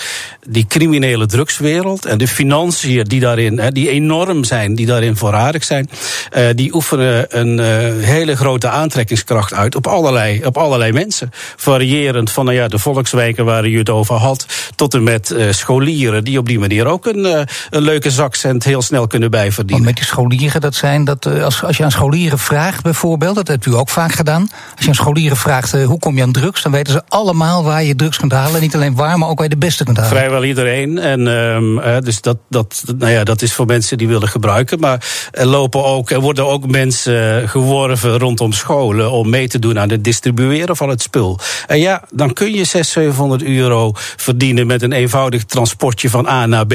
die 0.49 0.67
criminele 0.69 1.27
drugswereld 1.27 2.05
en 2.05 2.19
de 2.19 2.29
financiën 2.29 3.05
die 3.05 3.21
daarin, 3.21 3.59
hè, 3.59 3.73
die 3.73 3.89
enorm 3.91 4.45
zijn, 4.45 4.75
die 4.75 4.87
daarin 4.87 5.17
voorradig 5.17 5.65
zijn, 5.65 5.91
eh, 6.31 6.47
die 6.55 6.75
oefenen 6.75 7.39
een 7.39 7.59
eh, 7.59 7.67
hele 8.07 8.37
grote 8.37 8.69
aantrekkingskracht 8.69 9.55
uit 9.55 9.68
op 9.75 9.87
allerlei, 9.87 10.45
op 10.45 10.57
allerlei 10.57 10.93
mensen. 10.93 11.31
Variërend 11.57 12.31
van 12.31 12.45
nou 12.45 12.57
ja, 12.57 12.69
de 12.69 12.79
volkswijken 12.79 13.45
waar 13.45 13.67
u 13.67 13.79
het 13.79 13.91
over 13.91 14.15
had, 14.15 14.47
tot 14.75 14.95
en 14.95 15.03
met 15.03 15.31
eh, 15.31 15.47
scholieren 15.51 16.25
die 16.25 16.39
op 16.39 16.47
die 16.47 16.59
manier 16.59 16.87
ook 16.87 17.07
een, 17.07 17.27
eh, 17.27 17.41
een 17.71 17.83
leuke 17.83 18.11
zakcent 18.11 18.65
heel 18.65 18.83
snel 18.83 19.07
kunnen 19.07 19.31
bijverdienen. 19.31 19.85
Want 19.85 19.97
met 19.97 19.97
die 19.97 20.15
scholieren, 20.15 20.61
dat 20.61 20.75
zijn 20.75 21.05
dat 21.05 21.27
eh, 21.27 21.45
als, 21.45 21.63
als 21.63 21.77
je 21.77 21.85
aan 21.85 21.91
scholieren 21.91 22.39
vraagt, 22.39 22.83
bijvoorbeeld, 22.83 23.35
dat 23.35 23.49
hebt 23.49 23.67
u 23.67 23.75
ook 23.75 23.89
vaak 23.89 24.13
gedaan. 24.13 24.49
Als 24.77 24.85
je 24.85 24.89
aan 24.89 24.95
scholieren 24.95 25.37
vraagt 25.37 25.73
hoe 25.73 25.99
kom 25.99 26.17
je 26.17 26.23
aan 26.23 26.33
drugs, 26.33 26.63
dan 26.63 26.73
weten 26.73 26.93
ze 26.93 27.03
allemaal 27.09 27.65
waar 27.65 27.85
je 27.85 27.95
drugs 27.95 28.19
kunt 28.19 28.33
halen. 28.33 28.55
En 28.55 28.61
niet 28.61 28.75
alleen 28.75 28.95
waar, 28.95 29.19
maar 29.19 29.29
ook 29.29 29.39
waar 29.39 29.49
je 29.49 29.55
de 29.55 29.67
beste 29.67 29.85
kunt 29.85 29.97
halen. 29.97 30.17
Vrijwel 30.17 30.45
iedereen. 30.45 30.99
En 30.99 31.29
ehm, 31.29 31.79
eh, 31.79 31.99
dus 32.01 32.21
dat, 32.21 32.37
dat, 32.49 32.83
nou 32.99 33.13
ja, 33.13 33.25
dat 33.25 33.43
is 33.43 33.53
voor 33.53 33.67
mensen 33.67 33.99
die 33.99 34.09
willen 34.09 34.29
gebruiken. 34.29 34.81
Maar 34.81 35.29
er 35.31 35.47
lopen 35.47 35.85
ook, 35.85 36.11
er 36.11 36.21
worden 36.21 36.47
ook 36.47 36.67
mensen 36.67 37.49
geworven 37.49 38.19
rondom 38.19 38.53
scholen 38.53 39.11
om 39.11 39.31
mee 39.31 39.49
te 39.49 39.58
doen 39.59 39.79
aan 39.79 39.91
het 39.91 40.05
distribueren 40.05 40.77
van 40.77 40.89
het 40.89 41.03
spul. 41.03 41.39
En 41.67 41.79
ja, 41.79 42.05
dan 42.11 42.33
kun 42.33 42.53
je 42.53 42.65
600, 42.65 43.09
700 43.09 43.43
euro 43.43 43.93
verdienen 43.95 44.67
met 44.67 44.83
een 44.83 44.93
eenvoudig 44.93 45.45
transportje 45.45 46.11
van 46.11 46.29
A 46.29 46.47
naar 46.47 46.67
B. 46.67 46.75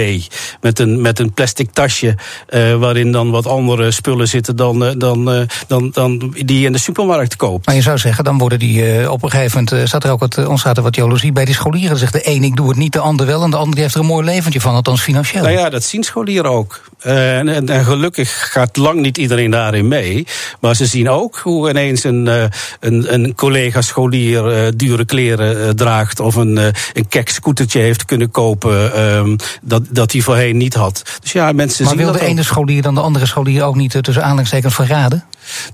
Met 0.61 0.79
een, 0.79 1.01
met 1.01 1.19
een 1.19 1.33
plastic 1.33 1.71
tasje 1.71 2.15
eh, 2.47 2.75
waarin 2.75 3.11
dan 3.11 3.31
wat 3.31 3.47
andere 3.47 3.91
spullen 3.91 4.27
zitten 4.27 4.55
dan, 4.55 4.85
eh, 4.85 4.91
dan, 4.97 5.31
eh, 5.31 5.41
dan, 5.67 5.89
dan 5.93 6.33
die 6.45 6.59
je 6.59 6.65
in 6.65 6.71
de 6.71 6.77
supermarkt 6.77 7.35
koopt. 7.35 7.65
Maar 7.65 7.75
je 7.75 7.81
zou 7.81 7.97
zeggen, 7.97 8.23
dan 8.23 8.37
worden 8.37 8.59
die 8.59 9.11
op 9.11 9.23
een 9.23 9.29
gegeven 9.29 9.63
moment. 9.63 9.89
staat 9.89 10.03
er 10.03 10.11
ook 10.11 10.19
wat, 10.19 10.47
ontstaat 10.47 10.77
er 10.77 10.83
wat 10.83 10.95
jaloezie 10.95 11.31
bij 11.31 11.45
die 11.45 11.53
scholieren. 11.53 11.97
Zegt 11.97 12.13
de 12.13 12.27
een, 12.29 12.43
ik 12.43 12.55
doe 12.55 12.67
het 12.67 12.77
niet, 12.77 12.93
de 12.93 12.99
ander 12.99 13.25
wel. 13.25 13.43
En 13.43 13.49
de 13.49 13.57
ander 13.57 13.79
heeft 13.79 13.93
er 13.93 13.99
een 13.99 14.05
mooi 14.05 14.25
leventje 14.25 14.61
van, 14.61 14.73
althans 14.73 15.01
financieel. 15.01 15.43
Nou 15.43 15.55
ja, 15.55 15.69
dat 15.69 15.83
zien 15.83 16.03
scholieren 16.03 16.51
ook. 16.51 16.81
En, 16.99 17.49
en, 17.49 17.69
en 17.69 17.85
gelukkig 17.85 18.51
gaat 18.51 18.77
lang 18.77 19.01
niet 19.01 19.17
iedereen 19.17 19.51
daarin 19.51 19.87
mee. 19.87 20.27
Maar 20.59 20.75
ze 20.75 20.85
zien 20.85 21.09
ook 21.09 21.37
hoe 21.37 21.69
ineens 21.69 22.03
een, 22.03 22.49
een, 22.79 23.13
een 23.13 23.35
collega 23.35 23.81
scholier 23.81 24.51
eh, 24.51 24.71
dure 24.75 25.05
kleren 25.05 25.63
eh, 25.63 25.69
draagt. 25.69 26.19
of 26.19 26.35
een, 26.35 26.57
eh, 26.57 26.67
een 26.93 27.07
kek 27.07 27.29
scootertje 27.29 27.79
heeft 27.79 28.05
kunnen 28.05 28.31
kopen. 28.31 28.93
ehm, 28.93 29.35
dat, 29.61 29.83
dat 29.89 30.11
hij 30.11 30.21
voorheen 30.21 30.57
niet 30.57 30.73
had. 30.73 31.01
Dus 31.21 31.31
ja, 31.31 31.51
mensen 31.51 31.85
maar 31.85 31.95
wil 31.95 32.11
de 32.11 32.21
ene 32.25 32.43
scholier 32.43 32.81
dan 32.81 32.95
de 32.95 33.01
andere 33.01 33.25
scholier 33.25 33.63
ook 33.63 33.75
niet 33.75 33.97
tussen 34.01 34.23
aanhalingstekens 34.23 34.75
verraden? 34.75 35.23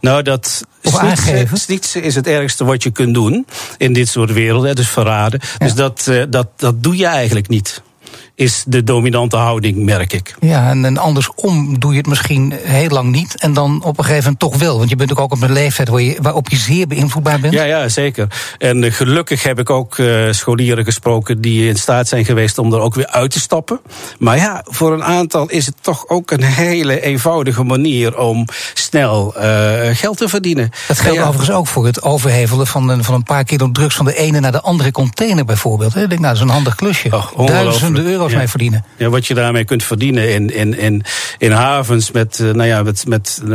Nou, 0.01 0.21
dat 0.21 0.63
snietsen 1.53 2.03
is 2.03 2.15
het 2.15 2.27
ergste 2.27 2.65
wat 2.65 2.83
je 2.83 2.91
kunt 2.91 3.13
doen 3.13 3.45
in 3.77 3.93
dit 3.93 4.07
soort 4.07 4.33
werelden. 4.33 4.75
Dus 4.75 4.89
verraden. 4.89 5.39
Dus 5.57 5.73
dat, 5.73 6.07
eh, 6.07 6.23
dat, 6.29 6.47
dat 6.55 6.83
doe 6.83 6.97
je 6.97 7.05
eigenlijk 7.05 7.47
niet. 7.47 7.81
Is 8.39 8.63
de 8.67 8.83
dominante 8.83 9.35
houding, 9.35 9.77
merk 9.77 10.13
ik. 10.13 10.35
Ja, 10.39 10.69
en, 10.69 10.85
en 10.85 10.97
andersom 10.97 11.79
doe 11.79 11.91
je 11.91 11.97
het 11.97 12.07
misschien 12.07 12.53
heel 12.63 12.89
lang 12.89 13.11
niet. 13.11 13.35
En 13.35 13.53
dan 13.53 13.83
op 13.83 13.97
een 13.97 14.03
gegeven 14.03 14.23
moment 14.23 14.39
toch 14.39 14.57
wel. 14.57 14.77
Want 14.77 14.89
je 14.89 14.95
bent 14.95 15.11
ook 15.11 15.19
ook 15.19 15.31
op 15.31 15.41
een 15.41 15.51
leeftijd 15.51 15.87
waar 15.89 16.01
je, 16.01 16.17
waarop 16.21 16.49
je 16.49 16.55
zeer 16.55 16.87
beïnvloedbaar 16.87 17.39
bent. 17.39 17.53
Ja, 17.53 17.63
ja, 17.63 17.89
zeker. 17.89 18.27
En 18.57 18.83
eh, 18.83 18.93
gelukkig 18.93 19.43
heb 19.43 19.59
ik 19.59 19.69
ook 19.69 19.97
eh, 19.97 20.31
scholieren 20.31 20.83
gesproken 20.83 21.41
die 21.41 21.67
in 21.67 21.75
staat 21.75 22.07
zijn 22.07 22.25
geweest 22.25 22.57
om 22.57 22.73
er 22.73 22.79
ook 22.79 22.95
weer 22.95 23.07
uit 23.07 23.31
te 23.31 23.39
stappen. 23.39 23.79
Maar 24.19 24.37
ja, 24.37 24.61
voor 24.65 24.93
een 24.93 25.03
aantal 25.03 25.49
is 25.49 25.65
het 25.65 25.75
toch 25.81 26.07
ook 26.07 26.31
een 26.31 26.43
hele 26.43 27.01
eenvoudige 27.01 27.63
manier 27.63 28.17
om 28.17 28.45
snel 28.73 29.35
eh, 29.35 29.95
geld 29.95 30.17
te 30.17 30.29
verdienen. 30.29 30.71
Dat 30.87 30.99
geldt 30.99 31.17
Ja, 31.17 31.23
overigens 31.23 31.51
ook 31.51 31.67
voor 31.67 31.85
het 31.85 32.01
overhevelen 32.01 32.67
van 32.67 32.89
een, 32.89 33.03
van 33.03 33.13
een 33.13 33.23
paar 33.23 33.43
kilo 33.43 33.71
drugs 33.71 33.95
van 33.95 34.05
de 34.05 34.15
ene 34.15 34.39
naar 34.39 34.51
de 34.51 34.61
andere 34.61 34.91
container 34.91 35.45
bijvoorbeeld. 35.45 35.95
Ik 35.95 36.09
denk, 36.09 36.21
nou, 36.21 36.33
dat 36.33 36.35
is 36.35 36.41
een 36.41 36.49
handig 36.49 36.75
klusje. 36.75 37.09
Oh. 37.35 37.47
Duizenden 37.47 38.05
euro's 38.05 38.28
Ja. 38.31 38.37
mee 38.37 38.47
verdienen. 38.47 38.85
Ja, 38.97 39.09
wat 39.09 39.27
je 39.27 39.33
daarmee 39.33 39.63
kunt 39.65 39.83
verdienen 39.83 40.33
in, 40.33 40.53
in, 40.55 40.77
in, 40.77 41.03
in 41.37 41.51
havens 41.51 42.11
met, 42.11 42.39
eh, 42.39 42.45
nou 42.45 42.67
ja, 42.67 42.83
met, 42.83 43.03
met 43.07 43.41
eh, 43.43 43.49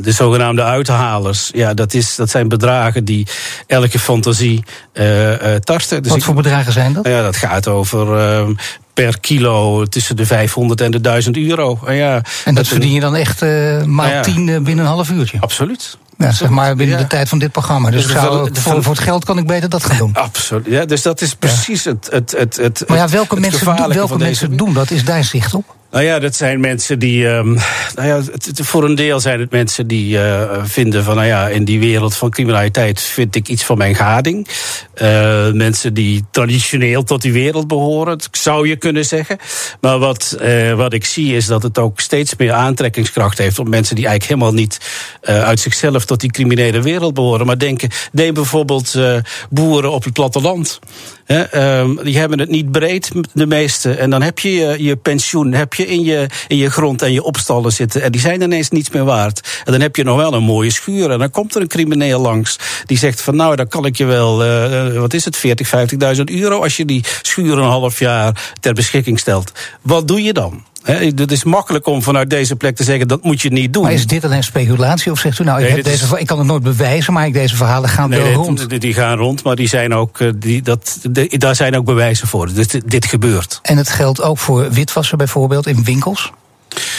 de 0.00 0.12
zogenaamde 0.12 0.62
uithalers. 0.62 1.50
Ja, 1.54 1.74
dat, 1.74 1.94
is, 1.94 2.14
dat 2.16 2.30
zijn 2.30 2.48
bedragen 2.48 3.04
die 3.04 3.26
elke 3.66 3.98
fantasie 3.98 4.64
eh 4.92 5.54
tarten. 5.54 6.02
Dus 6.02 6.08
Wat 6.10 6.18
ik- 6.18 6.24
voor 6.24 6.34
bedragen 6.34 6.72
zijn 6.72 6.92
dat? 6.92 7.06
Ja, 7.06 7.22
dat 7.22 7.36
gaat 7.36 7.68
over 7.68 8.18
ehm, 8.18 8.52
per 8.94 9.20
kilo 9.20 9.84
tussen 9.84 10.16
de 10.16 10.26
500 10.26 10.80
en 10.80 10.90
de 10.90 11.00
1000 11.00 11.36
euro. 11.36 11.78
En, 11.86 11.94
ja, 11.94 12.22
En 12.44 12.54
dat 12.54 12.68
verdien 12.68 12.92
je 12.92 13.00
dan 13.00 13.16
echt 13.16 13.40
maal 13.40 13.86
Nou 13.86 14.08
ja. 14.08 14.20
tien 14.20 14.48
eh, 14.48 14.58
binnen 14.60 14.84
een 14.84 14.90
half 14.90 15.10
uurtje. 15.10 15.36
Absoluut. 15.40 15.98
Ja, 16.20 16.32
zeg 16.32 16.48
maar 16.48 16.76
binnen 16.76 16.96
Ja. 16.96 17.02
de 17.02 17.08
tijd 17.08 17.28
van 17.28 17.38
dit 17.38 17.52
programma. 17.52 17.90
Dus 17.90 18.02
Dus 18.06 18.12
zou, 18.12 18.50
de 18.50 18.60
voor, 18.60 18.74
het 18.84 18.98
geld 18.98 19.24
kan 19.24 19.38
ik 19.38 19.46
beter 19.46 19.68
dat 19.68 19.84
gaan 19.84 19.96
doen. 19.96 20.14
Absoluut. 20.14 20.66
Ja, 20.66 20.84
dus 20.84 21.02
dat 21.02 21.20
is 21.20 21.34
precies 21.34 21.84
het, 21.84 22.08
het, 22.10 22.34
het, 22.38 22.56
het. 22.56 22.84
Maar 22.86 22.96
ja, 22.96 23.08
welke 23.08 23.34
het 23.34 23.40
mensen, 23.42 23.64
welke 23.88 24.18
mensen 24.18 24.48
wereld. 24.50 24.66
doen 24.66 24.74
dat? 24.74 24.90
Is 24.90 25.04
daar 25.04 25.24
zicht 25.24 25.54
op? 25.54 25.78
Nou 25.90 26.04
ja, 26.04 26.18
dat 26.18 26.36
zijn 26.36 26.60
mensen 26.60 26.98
die. 26.98 27.28
ehm, 27.28 27.52
nou 27.94 28.08
ja, 28.08 28.20
voor 28.54 28.84
een 28.84 28.94
deel 28.94 29.20
zijn 29.20 29.40
het 29.40 29.50
mensen 29.50 29.86
die 29.86 30.18
eh, 30.22 30.58
vinden 30.64 31.04
van. 31.04 31.14
Nou 31.14 31.26
ja, 31.26 31.48
in 31.48 31.64
die 31.64 31.78
wereld 31.80 32.16
van 32.16 32.30
criminaliteit 32.30 33.00
vind 33.00 33.34
ik 33.36 33.48
iets 33.48 33.64
van 33.64 33.78
mijn 33.78 33.94
gading. 33.94 34.48
Eh, 34.94 35.50
mensen 35.52 35.94
die 35.94 36.24
traditioneel 36.30 37.02
tot 37.02 37.22
die 37.22 37.32
wereld 37.32 37.68
behoren, 37.68 38.18
zou 38.30 38.68
je 38.68 38.76
kunnen 38.76 39.04
zeggen. 39.04 39.38
Maar 39.80 39.98
wat, 39.98 40.36
eh, 40.40 40.72
wat 40.72 40.92
ik 40.92 41.04
zie 41.04 41.36
is 41.36 41.46
dat 41.46 41.62
het 41.62 41.78
ook 41.78 42.00
steeds 42.00 42.34
meer 42.36 42.52
aantrekkingskracht 42.52 43.38
heeft 43.38 43.58
op 43.58 43.68
mensen 43.68 43.96
die 43.96 44.06
eigenlijk 44.06 44.40
helemaal 44.40 44.60
niet 44.60 44.78
uit 45.22 45.60
zichzelf 45.60 46.04
tot 46.10 46.20
die 46.20 46.30
criminele 46.30 46.82
wereld 46.82 47.14
behoren. 47.14 47.46
Maar 47.46 47.58
denken, 47.58 47.90
neem 48.12 48.34
bijvoorbeeld 48.34 48.94
eh, 48.94 49.16
boeren 49.50 49.92
op 49.92 50.04
het 50.04 50.12
platteland. 50.12 50.78
Ehm, 51.26 51.96
die 52.02 52.18
hebben 52.18 52.38
het 52.38 52.48
niet 52.48 52.70
breed, 52.70 53.10
de 53.32 53.46
meeste. 53.46 53.94
En 53.94 54.10
dan 54.10 54.22
heb 54.22 54.38
je 54.38 54.76
je, 54.78 54.96
pensioen 54.96 55.52
heb 55.52 55.74
je 55.74 55.86
in, 55.86 56.02
je 56.02 56.26
in 56.48 56.56
je 56.56 56.70
grond 56.70 57.02
en 57.02 57.12
je 57.12 57.22
opstallen 57.22 57.72
zitten. 57.72 58.02
En 58.02 58.12
die 58.12 58.20
zijn 58.20 58.42
ineens 58.42 58.70
niets 58.70 58.90
meer 58.90 59.04
waard. 59.04 59.62
En 59.64 59.72
dan 59.72 59.80
heb 59.80 59.96
je 59.96 60.04
nog 60.04 60.16
wel 60.16 60.34
een 60.34 60.42
mooie 60.42 60.70
schuur. 60.70 61.10
En 61.10 61.18
dan 61.18 61.30
komt 61.30 61.54
er 61.54 61.60
een 61.60 61.68
crimineel 61.68 62.20
langs 62.20 62.58
die 62.86 62.98
zegt 62.98 63.20
van 63.20 63.36
nou, 63.36 63.56
dan 63.56 63.68
kan 63.68 63.86
ik 63.86 63.96
je 63.96 64.04
wel, 64.04 64.44
uh, 64.44 64.98
wat 65.00 65.14
is 65.14 65.24
het, 65.24 65.36
40, 65.36 65.68
50.000 66.16 66.24
euro 66.24 66.62
als 66.62 66.76
je 66.76 66.84
die 66.84 67.04
schuur 67.22 67.58
een 67.58 67.64
half 67.64 67.98
jaar 67.98 68.52
ter 68.60 68.74
beschikking 68.74 69.18
stelt. 69.18 69.52
Wat 69.82 70.08
doe 70.08 70.22
je 70.22 70.32
dan? 70.32 70.64
Het 70.82 71.32
is 71.32 71.44
makkelijk 71.44 71.86
om 71.86 72.02
vanuit 72.02 72.30
deze 72.30 72.56
plek 72.56 72.76
te 72.76 72.84
zeggen 72.84 73.08
dat 73.08 73.22
moet 73.22 73.40
je 73.40 73.50
niet 73.50 73.72
doen. 73.72 73.82
Maar 73.82 73.92
is 73.92 74.06
dit 74.06 74.24
alleen 74.24 74.44
speculatie? 74.44 75.12
Of 75.12 75.18
zegt 75.18 75.38
u 75.38 75.44
nou, 75.44 75.62
ik, 75.62 75.68
heb 75.68 75.84
deze, 75.84 76.18
ik 76.18 76.26
kan 76.26 76.38
het 76.38 76.46
nooit 76.46 76.62
bewijzen, 76.62 77.12
maar 77.12 77.26
ik, 77.26 77.32
deze 77.32 77.56
verhalen 77.56 77.88
gaan 77.88 78.10
nee, 78.10 78.22
wel 78.22 78.32
rond? 78.32 78.80
Die 78.80 78.94
gaan 78.94 79.18
rond, 79.18 79.44
maar 79.44 79.56
die 79.56 79.68
zijn 79.68 79.94
ook, 79.94 80.20
eh, 80.20 80.28
die, 80.36 80.62
dat, 80.62 80.98
daar 81.28 81.54
zijn 81.54 81.76
ook 81.76 81.84
bewijzen 81.84 82.28
voor. 82.28 82.52
Dit, 82.52 82.80
dit 82.90 83.06
gebeurt. 83.06 83.58
En 83.62 83.76
het 83.76 83.88
geldt 83.88 84.22
ook 84.22 84.38
voor 84.38 84.70
witwassen 84.70 85.18
bijvoorbeeld 85.18 85.66
in 85.66 85.84
winkels? 85.84 86.32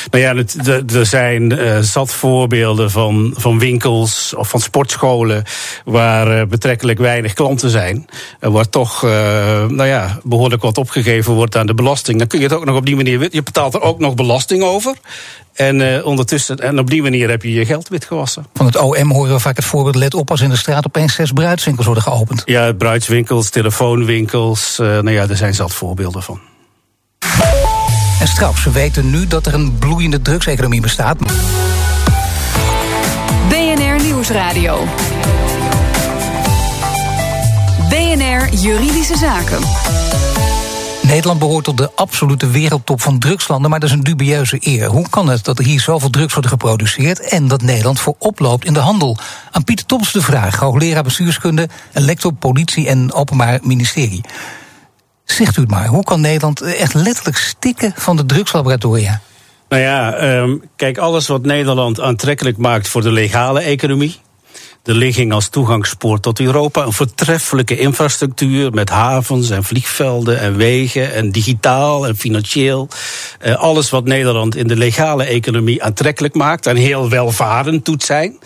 Nou 0.09 0.23
ja, 0.23 0.43
er 0.93 1.05
zijn 1.05 1.51
uh, 1.51 1.79
zat 1.79 2.13
voorbeelden 2.13 2.91
van, 2.91 3.33
van 3.37 3.59
winkels 3.59 4.33
of 4.35 4.49
van 4.49 4.59
sportscholen 4.59 5.43
waar 5.85 6.39
uh, 6.39 6.45
betrekkelijk 6.45 6.99
weinig 6.99 7.33
klanten 7.33 7.69
zijn. 7.69 8.05
Wordt 8.39 8.71
toch 8.71 9.03
uh, 9.03 9.11
nou 9.67 9.85
ja, 9.85 10.19
behoorlijk 10.23 10.61
wat 10.61 10.77
opgegeven 10.77 11.33
wordt 11.33 11.55
aan 11.55 11.65
de 11.65 11.73
belasting. 11.73 12.17
Dan 12.17 12.27
kun 12.27 12.39
je 12.39 12.45
het 12.45 12.53
ook 12.53 12.65
nog 12.65 12.75
op 12.75 12.85
die 12.85 12.95
manier. 12.95 13.27
Je 13.31 13.43
betaalt 13.43 13.73
er 13.73 13.81
ook 13.81 13.99
nog 13.99 14.15
belasting 14.15 14.63
over. 14.63 14.95
En 15.53 16.03
ondertussen, 16.03 16.57
en 16.57 16.79
op 16.79 16.89
die 16.89 17.01
manier 17.01 17.29
heb 17.29 17.43
je 17.43 17.53
je 17.53 17.65
geld 17.65 17.87
witgewassen. 17.87 18.45
Van 18.53 18.65
het 18.65 18.77
OM 18.77 19.11
horen 19.11 19.33
we 19.33 19.39
vaak 19.39 19.55
het 19.55 19.65
voorbeeld: 19.65 19.95
let 19.95 20.13
op 20.13 20.31
als 20.31 20.41
in 20.41 20.49
de 20.49 20.55
straat 20.55 20.85
opeens 20.85 21.15
zes 21.15 21.31
bruidswinkels 21.31 21.85
worden 21.85 22.03
geopend. 22.03 22.41
Ja, 22.45 22.73
bruidswinkels, 22.73 23.49
telefoonwinkels. 23.49 24.77
nou 24.77 25.11
ja, 25.11 25.27
er 25.27 25.37
zijn 25.37 25.53
zat 25.53 25.73
voorbeelden 25.73 26.23
van. 26.23 26.50
En 28.21 28.27
straks, 28.27 28.63
we 28.63 28.71
weten 28.71 29.09
nu 29.09 29.27
dat 29.27 29.45
er 29.45 29.53
een 29.53 29.77
bloeiende 29.77 30.21
drugseconomie 30.21 30.81
bestaat. 30.81 31.17
BNR 33.49 34.03
Nieuwsradio. 34.03 34.87
BNR 37.89 38.53
Juridische 38.53 39.17
Zaken. 39.17 39.59
Nederland 41.01 41.39
behoort 41.39 41.63
tot 41.63 41.77
de 41.77 41.91
absolute 41.95 42.47
wereldtop 42.47 43.01
van 43.01 43.19
drugslanden, 43.19 43.69
maar 43.69 43.79
dat 43.79 43.89
is 43.89 43.95
een 43.95 44.03
dubieuze 44.03 44.57
eer. 44.59 44.85
Hoe 44.85 45.09
kan 45.09 45.29
het 45.29 45.43
dat 45.43 45.59
er 45.59 45.65
hier 45.65 45.81
zoveel 45.81 46.09
drugs 46.09 46.33
worden 46.33 46.51
geproduceerd 46.51 47.19
en 47.19 47.47
dat 47.47 47.61
Nederland 47.61 47.99
voorop 47.99 48.39
loopt 48.39 48.65
in 48.65 48.73
de 48.73 48.79
handel? 48.79 49.17
Aan 49.51 49.63
Pieter 49.63 49.85
Toms 49.85 50.11
de 50.11 50.21
vraag, 50.21 50.55
hoogleraar 50.55 51.03
bestuurskunde, 51.03 51.69
lector 51.93 52.33
politie 52.33 52.87
en 52.87 53.13
openbaar 53.13 53.59
ministerie. 53.63 54.21
Zegt 55.31 55.57
u 55.57 55.61
het 55.61 55.69
maar, 55.69 55.87
hoe 55.87 56.03
kan 56.03 56.21
Nederland 56.21 56.61
echt 56.61 56.93
letterlijk 56.93 57.37
stikken 57.37 57.93
van 57.95 58.17
de 58.17 58.25
drugslaboratoria? 58.25 59.21
Nou 59.69 59.81
ja, 59.81 60.23
um, 60.39 60.63
kijk, 60.75 60.97
alles 60.97 61.27
wat 61.27 61.45
Nederland 61.45 61.99
aantrekkelijk 61.99 62.57
maakt 62.57 62.87
voor 62.87 63.01
de 63.01 63.11
legale 63.11 63.59
economie. 63.59 64.15
De 64.83 64.93
ligging 64.93 65.33
als 65.33 65.47
toegangspoor 65.47 66.19
tot 66.19 66.39
Europa. 66.39 66.85
Een 66.85 66.93
voortreffelijke 66.93 67.77
infrastructuur 67.77 68.71
met 68.73 68.89
havens 68.89 69.49
en 69.49 69.63
vliegvelden 69.63 70.39
en 70.39 70.55
wegen 70.55 71.13
en 71.13 71.31
digitaal 71.31 72.07
en 72.07 72.17
financieel. 72.17 72.87
Uh, 73.45 73.55
alles 73.55 73.89
wat 73.89 74.05
Nederland 74.05 74.55
in 74.55 74.67
de 74.67 74.75
legale 74.75 75.23
economie 75.23 75.83
aantrekkelijk 75.83 76.33
maakt 76.33 76.65
en 76.65 76.75
heel 76.75 77.09
welvarend 77.09 77.85
doet 77.85 78.03
zijn 78.03 78.37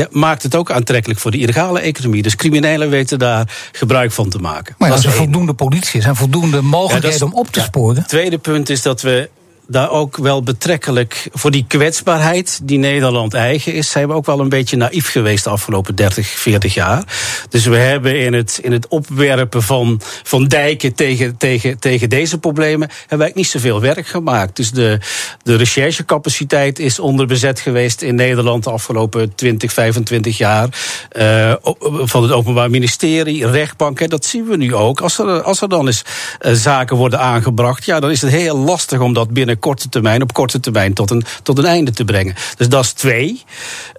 ja, 0.00 0.08
maakt 0.10 0.42
het 0.42 0.54
ook 0.54 0.70
aantrekkelijk 0.70 1.20
voor 1.20 1.30
de 1.30 1.38
illegale 1.38 1.80
economie. 1.80 2.22
Dus 2.22 2.36
criminelen 2.36 2.90
weten 2.90 3.18
daar 3.18 3.70
gebruik 3.72 4.12
van 4.12 4.28
te 4.28 4.38
maken. 4.38 4.74
Maar 4.78 4.92
als 4.92 5.04
er 5.04 5.12
voldoende 5.12 5.54
politie 5.54 6.00
is 6.00 6.06
en 6.06 6.16
voldoende 6.16 6.62
mogelijkheden 6.62 7.26
om 7.26 7.34
op 7.34 7.46
te 7.46 7.60
sporen. 7.60 7.96
Het 7.96 8.08
tweede 8.08 8.38
punt 8.38 8.70
is 8.70 8.82
dat 8.82 9.02
we 9.02 9.28
daar 9.70 9.90
ook 9.90 10.16
wel 10.16 10.42
betrekkelijk 10.42 11.28
voor 11.32 11.50
die 11.50 11.64
kwetsbaarheid 11.68 12.60
die 12.62 12.78
Nederland 12.78 13.34
eigen 13.34 13.74
is, 13.74 13.90
zijn 13.90 14.08
we 14.08 14.14
ook 14.14 14.26
wel 14.26 14.40
een 14.40 14.48
beetje 14.48 14.76
naïef 14.76 15.10
geweest 15.10 15.44
de 15.44 15.50
afgelopen 15.50 15.94
30, 15.94 16.26
40 16.26 16.74
jaar. 16.74 17.04
Dus 17.48 17.66
we 17.66 17.76
hebben 17.76 18.20
in 18.20 18.32
het, 18.32 18.58
in 18.62 18.72
het 18.72 18.88
opwerpen 18.88 19.62
van, 19.62 20.00
van 20.22 20.48
dijken 20.48 20.94
tegen, 20.94 21.36
tegen, 21.36 21.78
tegen 21.78 22.08
deze 22.08 22.38
problemen, 22.38 22.88
hebben 22.88 23.08
eigenlijk 23.08 23.34
niet 23.34 23.46
zoveel 23.46 23.80
werk 23.80 24.06
gemaakt. 24.06 24.56
Dus 24.56 24.70
de, 24.70 24.98
de 25.42 25.56
recherchecapaciteit 25.56 26.78
is 26.78 26.98
onderbezet 26.98 27.60
geweest 27.60 28.02
in 28.02 28.14
Nederland 28.14 28.64
de 28.64 28.70
afgelopen 28.70 29.34
20, 29.34 29.72
25 29.72 30.38
jaar. 30.38 30.68
Uh, 31.12 31.54
van 31.82 32.22
het 32.22 32.32
Openbaar 32.32 32.70
Ministerie, 32.70 33.46
rechtbanken, 33.46 34.08
dat 34.08 34.24
zien 34.24 34.46
we 34.46 34.56
nu 34.56 34.74
ook. 34.74 35.00
Als 35.00 35.18
er, 35.18 35.42
als 35.42 35.62
er 35.62 35.68
dan 35.68 35.86
eens 35.86 36.04
uh, 36.40 36.52
zaken 36.52 36.96
worden 36.96 37.20
aangebracht, 37.20 37.84
ja, 37.84 38.00
dan 38.00 38.10
is 38.10 38.22
het 38.22 38.30
heel 38.30 38.56
lastig 38.56 39.00
om 39.00 39.12
dat 39.12 39.30
binnen 39.30 39.58
korte 39.60 39.88
termijn, 39.88 40.22
op 40.22 40.32
korte 40.32 40.60
termijn 40.60 40.92
tot 40.94 41.10
een, 41.10 41.24
tot 41.42 41.58
een 41.58 41.64
einde 41.64 41.90
te 41.90 42.04
brengen. 42.04 42.34
Dus 42.56 42.68
dat 42.68 42.84
is 42.84 42.92
twee. 42.92 43.42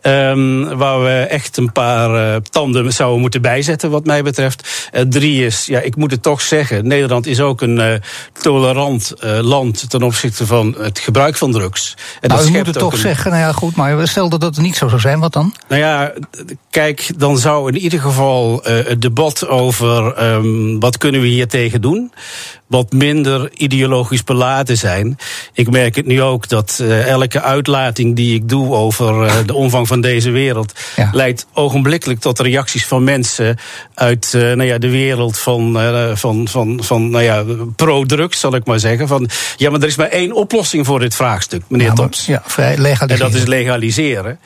Um, 0.01 0.77
waar 0.77 1.03
we 1.03 1.10
echt 1.10 1.58
een 1.58 1.72
paar 1.72 2.34
uh, 2.34 2.36
tanden 2.50 2.94
zouden 2.94 3.22
moeten 3.22 3.41
bijzetten, 3.41 3.89
wat 3.89 4.06
mij 4.06 4.24
betreft. 4.24 4.89
Uh, 4.94 5.01
drie 5.01 5.46
is, 5.46 5.65
ja, 5.65 5.80
ik 5.80 5.96
moet 5.96 6.12
het 6.12 6.24
toch 6.24 6.41
zeggen, 6.41 6.88
Nederland 6.88 7.27
is 7.27 7.39
ook 7.39 7.62
een 7.62 7.77
uh, 7.77 7.94
tolerant 8.41 9.13
land 9.41 9.89
ten 9.89 10.03
opzichte 10.03 10.46
van 10.46 10.75
het 10.77 11.00
gebruik 11.00 11.38
van 11.38 11.51
drugs. 11.51 11.96
En 12.22 12.30
nou, 12.30 12.41
dat 12.41 12.50
u 12.50 12.58
moet 12.58 12.65
het 12.65 12.77
toch 12.77 12.98
zeggen, 12.98 13.32
nou 13.32 13.44
ja, 13.44 13.51
goed, 13.51 13.75
maar 13.75 14.08
stel 14.08 14.30
dat 14.30 14.41
dat 14.41 14.58
niet 14.58 14.75
zo 14.75 14.88
zou 14.88 15.01
zijn, 15.01 15.20
wat 15.20 15.34
dan? 15.34 15.56
Nou 15.68 15.82
ja, 15.82 16.13
kijk, 16.70 17.12
dan 17.18 17.38
zou 17.38 17.72
in 17.72 17.77
ieder 17.77 18.00
geval 18.00 18.60
het 18.63 19.01
debat 19.01 19.48
over 19.48 20.24
um, 20.24 20.80
wat 20.80 20.98
kunnen 20.98 21.22
we 21.22 21.27
hier 21.27 21.48
tegen 21.48 21.82
doen, 21.82 22.12
wat 22.72 22.92
minder 22.92 23.50
ideologisch 23.54 24.24
beladen 24.24 24.78
zijn. 24.78 25.18
Ik 25.54 25.70
merk 25.70 25.96
het 25.96 26.06
nu 26.06 26.22
ook 26.22 26.48
dat 26.48 26.80
uh, 26.82 27.08
elke 27.08 27.42
uitlating 27.42 28.16
die 28.16 28.36
ik 28.36 28.50
doe 28.50 28.74
over 28.74 29.25
uh, 29.25 29.34
de 29.46 29.54
omvang 29.54 29.88
van 29.88 30.01
deze 30.01 30.32
wereld 30.32 30.74
ja. 30.96 31.10
leidt 31.13 31.46
ogenblikkelijk 31.54 32.20
tot 32.20 32.40
reacties 32.40 32.86
van 32.86 33.04
mensen 33.04 33.58
uit 33.94 34.34
uh, 34.36 34.42
nou 34.42 34.63
ja, 34.63 34.78
de 34.78 34.90
wereld 34.90 35.40
van, 35.40 35.78
van, 36.13 36.48
van, 36.48 36.80
van 36.84 37.10
nou 37.10 37.24
ja, 37.24 37.44
pro-drugs, 37.75 38.40
zal 38.40 38.56
ik 38.56 38.66
maar 38.66 38.80
zeggen. 38.80 39.08
Van, 39.08 39.30
ja, 39.58 39.70
maar 39.70 39.82
er 39.82 39.88
is 39.88 39.96
maar 39.96 40.10
één 40.10 40.32
oplossing 40.34 40.86
voor 40.86 41.00
dit 41.00 41.16
vraagstuk, 41.16 41.63
meneer 41.68 41.88
ja, 41.88 41.94
Toms. 41.94 42.25
Ja, 42.25 42.42
vrij 42.46 42.78
legaliseren. 42.78 43.25
En 43.25 43.32
dat 43.32 43.42
is 43.42 43.48
legaliseren. 43.48 44.40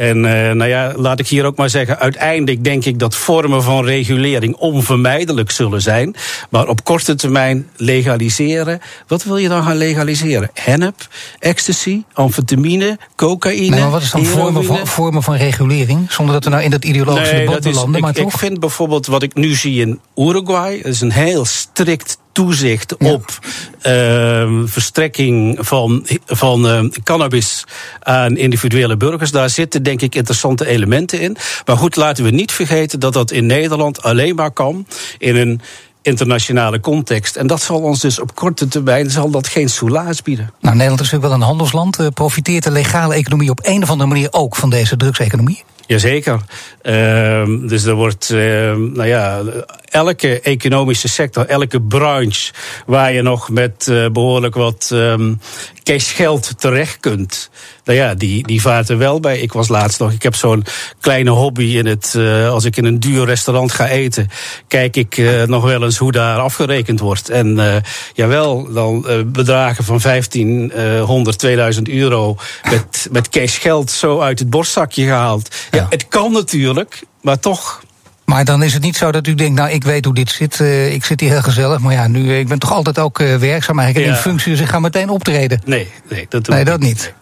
En 0.00 0.16
uh, 0.16 0.32
nou 0.32 0.66
ja, 0.66 0.92
laat 0.96 1.18
ik 1.18 1.28
hier 1.28 1.44
ook 1.44 1.56
maar 1.56 1.70
zeggen, 1.70 1.98
uiteindelijk 1.98 2.64
denk 2.64 2.84
ik 2.84 2.98
dat 2.98 3.16
vormen 3.16 3.62
van 3.62 3.84
regulering 3.84 4.56
onvermijdelijk 4.56 5.50
zullen 5.50 5.82
zijn. 5.82 6.14
Maar 6.50 6.68
op 6.68 6.84
korte 6.84 7.14
termijn 7.14 7.68
legaliseren. 7.76 8.80
Wat 9.06 9.24
wil 9.24 9.36
je 9.36 9.48
dan 9.48 9.62
gaan 9.62 9.76
legaliseren? 9.76 10.50
Hennep, 10.54 11.08
ecstasy, 11.38 12.02
amfetamine, 12.12 12.98
cocaïne. 13.16 13.70
Nee, 13.70 13.80
maar 13.80 13.90
wat 13.90 14.02
is 14.02 14.10
dan 14.10 14.24
vormen 14.24 14.64
van, 14.64 14.86
vormen 14.86 15.22
van 15.22 15.34
regulering? 15.34 16.12
Zonder 16.12 16.34
dat 16.34 16.44
we 16.44 16.50
nou 16.50 16.62
in 16.62 16.70
dat 16.70 16.84
ideologische 16.84 17.34
nee, 17.34 17.46
debat 17.46 17.62
belanden. 17.62 17.94
Ik, 17.94 18.00
maar 18.00 18.18
ik 18.18 18.30
vind 18.30 18.60
bijvoorbeeld 18.60 19.06
wat 19.06 19.22
ik 19.22 19.34
nu 19.34 19.54
zie 19.54 19.80
in 19.80 20.00
Uruguay, 20.16 20.76
dat 20.82 20.92
is 20.92 21.00
een 21.00 21.12
heel 21.12 21.44
strikt 21.44 22.18
toezicht 22.32 22.94
ja. 22.98 23.12
op 23.12 23.38
uh, 23.86 24.62
verstrekking 24.64 25.58
van, 25.60 26.06
van 26.26 26.66
uh, 26.66 26.90
cannabis 27.02 27.64
aan 28.00 28.36
individuele 28.36 28.96
burgers. 28.96 29.30
Daar 29.30 29.50
zitten 29.50 29.82
denk 29.82 30.02
ik 30.02 30.14
interessante 30.14 30.66
elementen 30.66 31.20
in. 31.20 31.36
Maar 31.66 31.76
goed, 31.76 31.96
laten 31.96 32.24
we 32.24 32.30
niet 32.30 32.52
vergeten 32.52 33.00
dat 33.00 33.12
dat 33.12 33.30
in 33.30 33.46
Nederland 33.46 34.02
alleen 34.02 34.34
maar 34.34 34.50
kan 34.50 34.86
in 35.18 35.36
een 35.36 35.60
internationale 36.02 36.80
context. 36.80 37.36
En 37.36 37.46
dat 37.46 37.62
zal 37.62 37.80
ons 37.80 38.00
dus 38.00 38.20
op 38.20 38.34
korte 38.34 38.68
termijn 38.68 39.10
zal 39.10 39.30
dat 39.30 39.46
geen 39.46 39.68
soelaas 39.68 40.22
bieden. 40.22 40.52
Nou, 40.60 40.74
Nederland 40.74 41.00
is 41.00 41.10
natuurlijk 41.10 41.32
wel 41.32 41.42
een 41.42 41.54
handelsland. 41.54 42.00
Uh, 42.00 42.06
profiteert 42.14 42.64
de 42.64 42.70
legale 42.70 43.14
economie 43.14 43.50
op 43.50 43.60
een 43.62 43.82
of 43.82 43.90
andere 43.90 44.08
manier 44.08 44.28
ook 44.30 44.56
van 44.56 44.70
deze 44.70 44.96
drugseconomie? 44.96 45.62
Jazeker. 45.90 46.40
Uh, 46.82 47.68
dus 47.68 47.84
er 47.84 47.94
wordt, 47.94 48.30
uh, 48.30 48.40
nou 48.74 49.06
ja, 49.06 49.42
elke 49.84 50.40
economische 50.40 51.08
sector, 51.08 51.46
elke 51.46 51.80
branche 51.80 52.52
waar 52.86 53.12
je 53.12 53.22
nog 53.22 53.48
met 53.50 53.86
uh, 53.90 54.08
behoorlijk 54.08 54.54
wat 54.54 54.90
um, 54.92 55.40
cashgeld 55.82 56.60
terecht 56.60 56.96
kunt. 57.00 57.50
Nou 57.84 57.98
ja, 57.98 58.14
die, 58.14 58.46
die 58.46 58.60
vaart 58.60 58.88
er 58.88 58.98
wel 58.98 59.20
bij. 59.20 59.38
Ik 59.38 59.52
was 59.52 59.68
laatst 59.68 59.98
nog, 59.98 60.12
ik 60.12 60.22
heb 60.22 60.34
zo'n 60.34 60.64
kleine 61.00 61.30
hobby 61.30 61.64
in 61.64 61.86
het, 61.86 62.14
uh, 62.16 62.50
als 62.50 62.64
ik 62.64 62.76
in 62.76 62.84
een 62.84 63.00
duur 63.00 63.24
restaurant 63.24 63.72
ga 63.72 63.88
eten, 63.88 64.28
kijk 64.68 64.96
ik 64.96 65.16
uh, 65.16 65.42
nog 65.42 65.64
wel 65.64 65.82
eens 65.82 65.98
hoe 65.98 66.12
daar 66.12 66.38
afgerekend 66.38 67.00
wordt. 67.00 67.28
En 67.28 67.82
jawel, 68.14 68.72
dan 68.72 69.06
bedragen 69.26 69.84
van 69.84 69.98
1500, 70.02 71.38
2000 71.38 71.88
euro 71.88 72.36
met, 72.70 73.08
met 73.10 73.28
cashgeld 73.28 73.90
zo 73.90 74.20
uit 74.20 74.38
het 74.38 74.50
borstzakje 74.50 75.04
gehaald. 75.04 75.48
Ja 75.80 75.86
het 75.88 76.08
kan 76.08 76.32
natuurlijk, 76.32 77.02
maar 77.20 77.38
toch 77.38 77.82
maar 78.30 78.44
dan 78.44 78.62
is 78.62 78.72
het 78.72 78.82
niet 78.82 78.96
zo 78.96 79.12
dat 79.12 79.26
u 79.26 79.34
denkt, 79.34 79.58
nou, 79.58 79.70
ik 79.70 79.84
weet 79.84 80.04
hoe 80.04 80.14
dit 80.14 80.30
zit. 80.30 80.58
Uh, 80.58 80.92
ik 80.92 81.04
zit 81.04 81.20
hier 81.20 81.30
heel 81.30 81.42
gezellig. 81.42 81.78
Maar 81.78 81.92
ja, 81.92 82.06
nu, 82.06 82.38
ik 82.38 82.48
ben 82.48 82.58
toch 82.58 82.72
altijd 82.72 82.98
ook 82.98 83.18
uh, 83.18 83.36
werkzaam 83.36 83.78
eigenlijk 83.78 84.10
ja. 84.10 84.16
in 84.16 84.22
functie. 84.22 84.50
Dus 84.50 84.60
ik 84.60 84.68
ga 84.68 84.80
meteen 84.80 85.08
optreden. 85.08 85.60
Nee, 85.64 85.88
nee 86.08 86.26
dat, 86.28 86.48
nee, 86.48 86.64
dat 86.64 86.80
niet. 86.80 87.14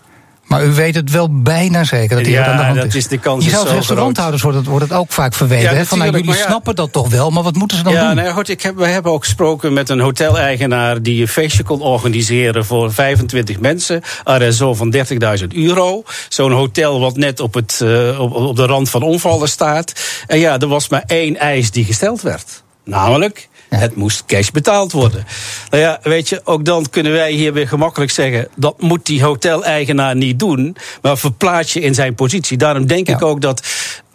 Maar 0.49 0.65
u 0.65 0.73
weet 0.73 0.95
het 0.95 1.11
wel 1.11 1.29
bijna 1.43 1.85
zeker 1.85 2.17
dat 2.17 2.27
hier 2.27 2.35
Ja, 2.35 2.41
wat 2.41 2.51
aan 2.51 2.57
de 2.57 2.63
hand 2.63 2.77
dat 2.77 2.87
is. 2.87 2.95
is- 2.95 3.07
de 3.09 3.19
kans 3.19 3.45
je 3.45 3.51
zou 3.51 3.69
restauranthouders 3.69 4.43
wordt 4.43 4.57
het, 4.59 4.67
wordt 4.67 4.85
het 4.89 4.95
ook 4.99 5.13
vaak 5.13 5.35
verweten. 5.35 5.77
Ja? 5.77 5.85
Van, 5.85 5.99
nou, 5.99 6.11
jullie 6.11 6.27
ja. 6.35 6.35
snappen 6.47 6.75
dat 6.75 6.93
toch 6.93 7.09
wel, 7.09 7.31
maar 7.31 7.43
wat 7.43 7.55
moeten 7.55 7.77
ze 7.77 7.83
dan 7.83 7.93
Ja, 7.93 8.07
doen? 8.07 8.17
nou 8.17 8.33
goed, 8.35 8.49
ik 8.49 8.63
heb, 8.63 8.77
we 8.77 8.87
hebben 8.87 9.13
ook 9.13 9.25
gesproken 9.25 9.73
met 9.73 9.89
een 9.89 10.01
hoteleigenaar 10.01 11.03
die 11.03 11.21
een 11.21 11.29
feestje 11.29 11.63
kon 11.63 11.81
organiseren 11.81 12.65
voor 12.65 12.93
25 12.93 13.61
mensen. 13.61 14.03
RSO 14.25 14.75
van 14.75 14.91
30.000 14.91 15.55
euro. 15.55 16.03
Zo'n 16.29 16.53
hotel 16.53 17.01
wat 17.01 17.17
net 17.17 17.41
op, 17.41 17.55
het, 17.55 17.81
eh, 17.83 18.21
op, 18.21 18.35
op 18.35 18.57
de 18.57 18.67
rand 18.67 18.91
van 18.91 19.03
omvallen 19.03 19.49
staat. 19.49 19.93
En 20.27 20.39
ja, 20.39 20.59
er 20.59 20.69
was 20.69 20.89
maar 20.89 21.03
één 21.07 21.37
eis 21.37 21.71
die 21.71 21.85
gesteld 21.85 22.23
werd. 22.23 22.63
Namelijk, 22.85 23.49
het 23.75 23.97
moest 23.97 24.25
cash 24.27 24.51
betaald 24.51 24.93
worden. 24.93 25.27
Nou 25.71 25.83
ja, 25.83 26.01
weet 26.03 26.29
je, 26.29 26.41
ook 26.45 26.65
dan 26.65 26.87
kunnen 26.91 27.13
wij 27.13 27.33
hier 27.33 27.53
weer 27.53 27.69
gemakkelijk 27.69 28.11
zeggen... 28.11 28.49
dat 28.57 28.81
moet 28.81 29.07
die 29.07 29.23
hoteleigenaar 29.23 30.17
niet 30.17 30.39
doen, 30.39 30.77
maar 31.03 31.19
verplaats 31.19 31.73
je 31.73 31.81
in 31.81 31.95
zijn 31.95 32.15
positie. 32.15 32.57
Daarom 32.57 32.87
denk 32.87 33.09
ik 33.09 33.23
ook 33.23 33.41
dat 33.41 33.63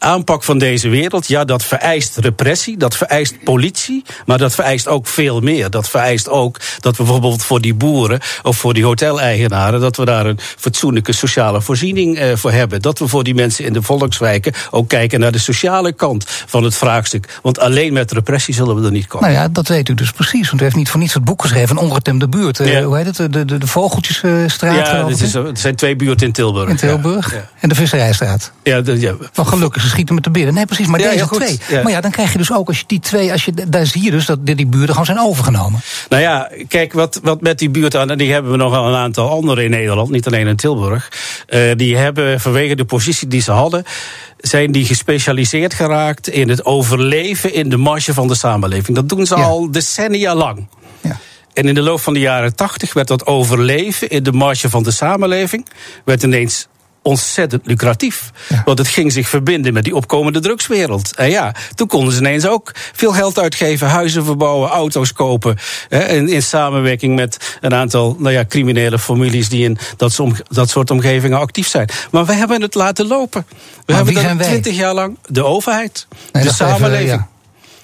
aanpak 0.04 0.44
van 0.44 0.58
deze 0.58 0.90
wereld, 0.90 1.28
ja, 1.28 1.46
dat 1.46 1.64
vereist 1.64 2.18
repressie, 2.18 2.78
dat 2.78 2.96
vereist 2.98 3.44
politie, 3.44 4.04
maar 4.26 4.38
dat 4.38 4.56
vereist 4.56 4.88
ook 4.88 5.08
veel 5.08 5.40
meer. 5.40 5.70
Dat 5.70 5.90
vereist 5.90 6.30
ook 6.30 6.60
dat 6.80 6.98
we 6.98 7.04
bijvoorbeeld 7.04 7.44
voor 7.44 7.62
die 7.62 7.74
boeren 7.74 8.20
of 8.44 8.58
voor 8.58 8.74
die 8.74 8.84
hoteleigenaren, 8.84 9.80
dat 9.80 9.96
we 9.98 10.06
daar 10.06 10.26
een 10.26 10.40
fatsoenlijke 10.58 11.12
sociale 11.14 11.62
voorziening 11.62 12.18
eh, 12.18 12.36
voor 12.36 12.52
hebben. 12.52 12.82
Dat 12.82 13.00
we 13.00 13.08
voor 13.08 13.24
die 13.24 13.36
mensen 13.36 13.66
in 13.66 13.74
de 13.74 13.82
volkswijken 13.82 14.54
ook 14.72 14.90
kijken 14.90 15.20
naar 15.20 15.32
de 15.32 15.40
sociale 15.40 15.94
kant 15.94 16.26
van 16.28 16.64
het 16.64 16.76
vraagstuk. 16.76 17.40
Want 17.42 17.60
alleen 17.60 17.94
met 17.94 18.12
repressie 18.12 18.54
zullen 18.54 18.76
we 18.76 18.86
er 18.86 18.92
niet 18.92 19.08
komen. 19.08 19.30
Nou 19.32 19.42
ja, 19.42 19.48
dat 19.52 19.68
weet 19.68 19.90
u 19.90 19.94
dus 19.94 20.12
precies. 20.12 20.48
Want 20.50 20.62
u 20.62 20.64
heeft 20.64 20.76
niet 20.76 20.90
voor 20.90 21.00
niets 21.00 21.14
het 21.14 21.24
boek 21.24 21.42
geschreven, 21.42 21.78
ongetemde 21.78 22.28
buurt. 22.28 22.60
Eh, 22.60 22.72
Ja. 22.74 22.82
Hoe 22.84 22.98
heet 22.98 23.06
het? 23.18 23.34
De, 23.34 23.46
de, 23.46 23.58
de 23.58 23.68
Vogeltjesstraat, 23.68 24.88
ja, 24.88 25.04
dit 25.04 25.22
is, 25.22 25.34
het 25.34 25.60
zijn 25.60 25.76
twee 25.76 25.96
buurten 25.96 26.28
in 26.28 26.34
Tilburg. 26.34 26.70
in 26.70 26.76
Tilburg. 26.76 27.34
Ja, 27.34 27.50
En 27.60 27.70
de 27.70 27.76
Visserijstraat. 27.76 28.52
ja. 28.64 28.76
ja, 28.76 28.82
de- 28.82 29.00
ja. 29.00 29.14
Van 29.32 29.48
gelukkig, 29.48 29.84
schieten 29.94 30.16
met 30.16 30.24
de 30.24 30.30
binnen. 30.30 30.54
Nee, 30.54 30.66
precies, 30.66 30.88
maar 30.88 31.00
Ja, 31.00 31.10
deze 31.10 31.28
twee. 31.28 31.60
Ja. 31.70 31.82
Maar 31.84 31.92
ja, 31.92 32.02
dan 32.02 32.12
krijg 32.12 32.32
je 32.32 32.38
dus 32.38 32.52
ook, 32.54 32.68
als 32.68 32.78
je 32.80 32.84
die 32.88 33.00
twee, 33.00 33.32
als 33.32 33.46
je, 33.46 33.54
daar 33.68 33.86
zie 33.86 34.04
je 34.04 34.12
dus 34.12 34.26
dat 34.26 34.46
die 34.46 34.66
buurten 34.66 34.90
gewoon 34.90 35.06
zijn 35.06 35.20
overgenomen. 35.20 35.80
Nou 36.10 36.22
ja, 36.22 36.50
kijk, 36.68 36.94
wat, 36.94 37.20
wat 37.24 37.42
met 37.42 37.60
die 37.60 37.70
buurt 37.70 37.96
aan, 37.96 38.10
en 38.10 38.18
die 38.18 38.32
hebben 38.32 38.52
we 38.52 38.58
nog 38.58 38.72
wel 38.72 38.88
een 38.88 38.96
aantal 38.96 39.30
andere 39.30 39.64
in 39.64 39.70
Nederland, 39.70 40.10
niet 40.10 40.28
alleen 40.28 40.48
in 40.48 40.56
Tilburg. 40.56 41.12
eh, 41.48 41.62
die 41.76 41.98
hebben 41.98 42.40
vanwege 42.40 42.76
de 42.76 42.86
positie 42.86 43.28
die 43.28 43.42
ze 43.42 43.52
hadden, 43.52 43.84
zijn 44.38 44.72
die 44.72 44.86
gespecialiseerd 44.86 45.74
geraakt 45.74 46.28
in 46.28 46.50
het 46.50 46.66
overleven 46.66 47.54
in 47.54 47.70
de 47.70 47.78
marge 47.78 48.14
van 48.14 48.28
de 48.28 48.36
samenleving. 48.36 48.96
Dat 48.98 49.10
doen 49.10 49.26
ze 49.26 49.36
Ja. 49.38 49.44
al 49.44 49.72
decennia 49.72 50.36
lang. 50.36 50.68
Ja. 51.02 51.18
En 51.54 51.68
in 51.68 51.74
de 51.74 51.82
loop 51.82 52.00
van 52.00 52.14
de 52.14 52.20
jaren 52.20 52.56
tachtig 52.56 52.94
werd 52.94 53.08
dat 53.08 53.26
overleven 53.26 54.10
in 54.10 54.24
de 54.24 54.32
marge 54.32 54.70
van 54.70 54.84
de 54.84 54.92
samenleving, 54.92 55.68
werd 56.06 56.24
ineens 56.24 56.68
ontzettend 57.04 57.66
lucratief. 57.66 58.32
Ja. 58.50 58.62
Want 58.66 58.78
het 58.78 58.88
ging 58.88 59.12
zich 59.12 59.30
verbinden 59.30 59.74
met 59.74 59.84
die 59.84 59.96
opkomende 59.96 60.40
drugswereld. 60.40 61.16
En 61.16 61.30
ja, 61.30 61.56
toen 61.76 61.88
konden 61.88 62.14
ze 62.14 62.20
ineens 62.20 62.48
ook 62.48 62.72
veel 62.94 63.12
geld 63.12 63.40
uitgeven, 63.40 63.88
huizen 63.88 64.26
verbouwen, 64.26 64.70
auto's 64.70 65.14
kopen. 65.14 65.58
Hè, 65.90 66.08
in, 66.08 66.28
in 66.30 66.44
samenwerking 66.44 67.16
met 67.16 67.58
een 67.62 67.74
aantal 67.74 68.16
nou 68.20 68.34
ja, 68.34 68.46
criminele 68.46 69.00
families 69.00 69.50
die 69.50 69.64
in 69.64 69.78
dat, 69.98 70.20
dat 70.50 70.70
soort 70.70 70.92
omgevingen 70.92 71.40
actief 71.40 71.68
zijn. 71.68 71.90
Maar 72.12 72.26
we 72.26 72.34
hebben 72.34 72.62
het 72.62 72.76
laten 72.76 73.08
lopen. 73.08 73.46
We 73.86 73.94
hebben 73.94 74.14
dat 74.14 74.48
twintig 74.48 74.76
jaar 74.76 74.94
lang 74.94 75.18
de 75.28 75.44
overheid, 75.44 76.08
Nee, 76.10 76.44
de 76.44 76.50
even, 76.50 76.54
samenleving. 76.54 77.10
ja. 77.10 77.28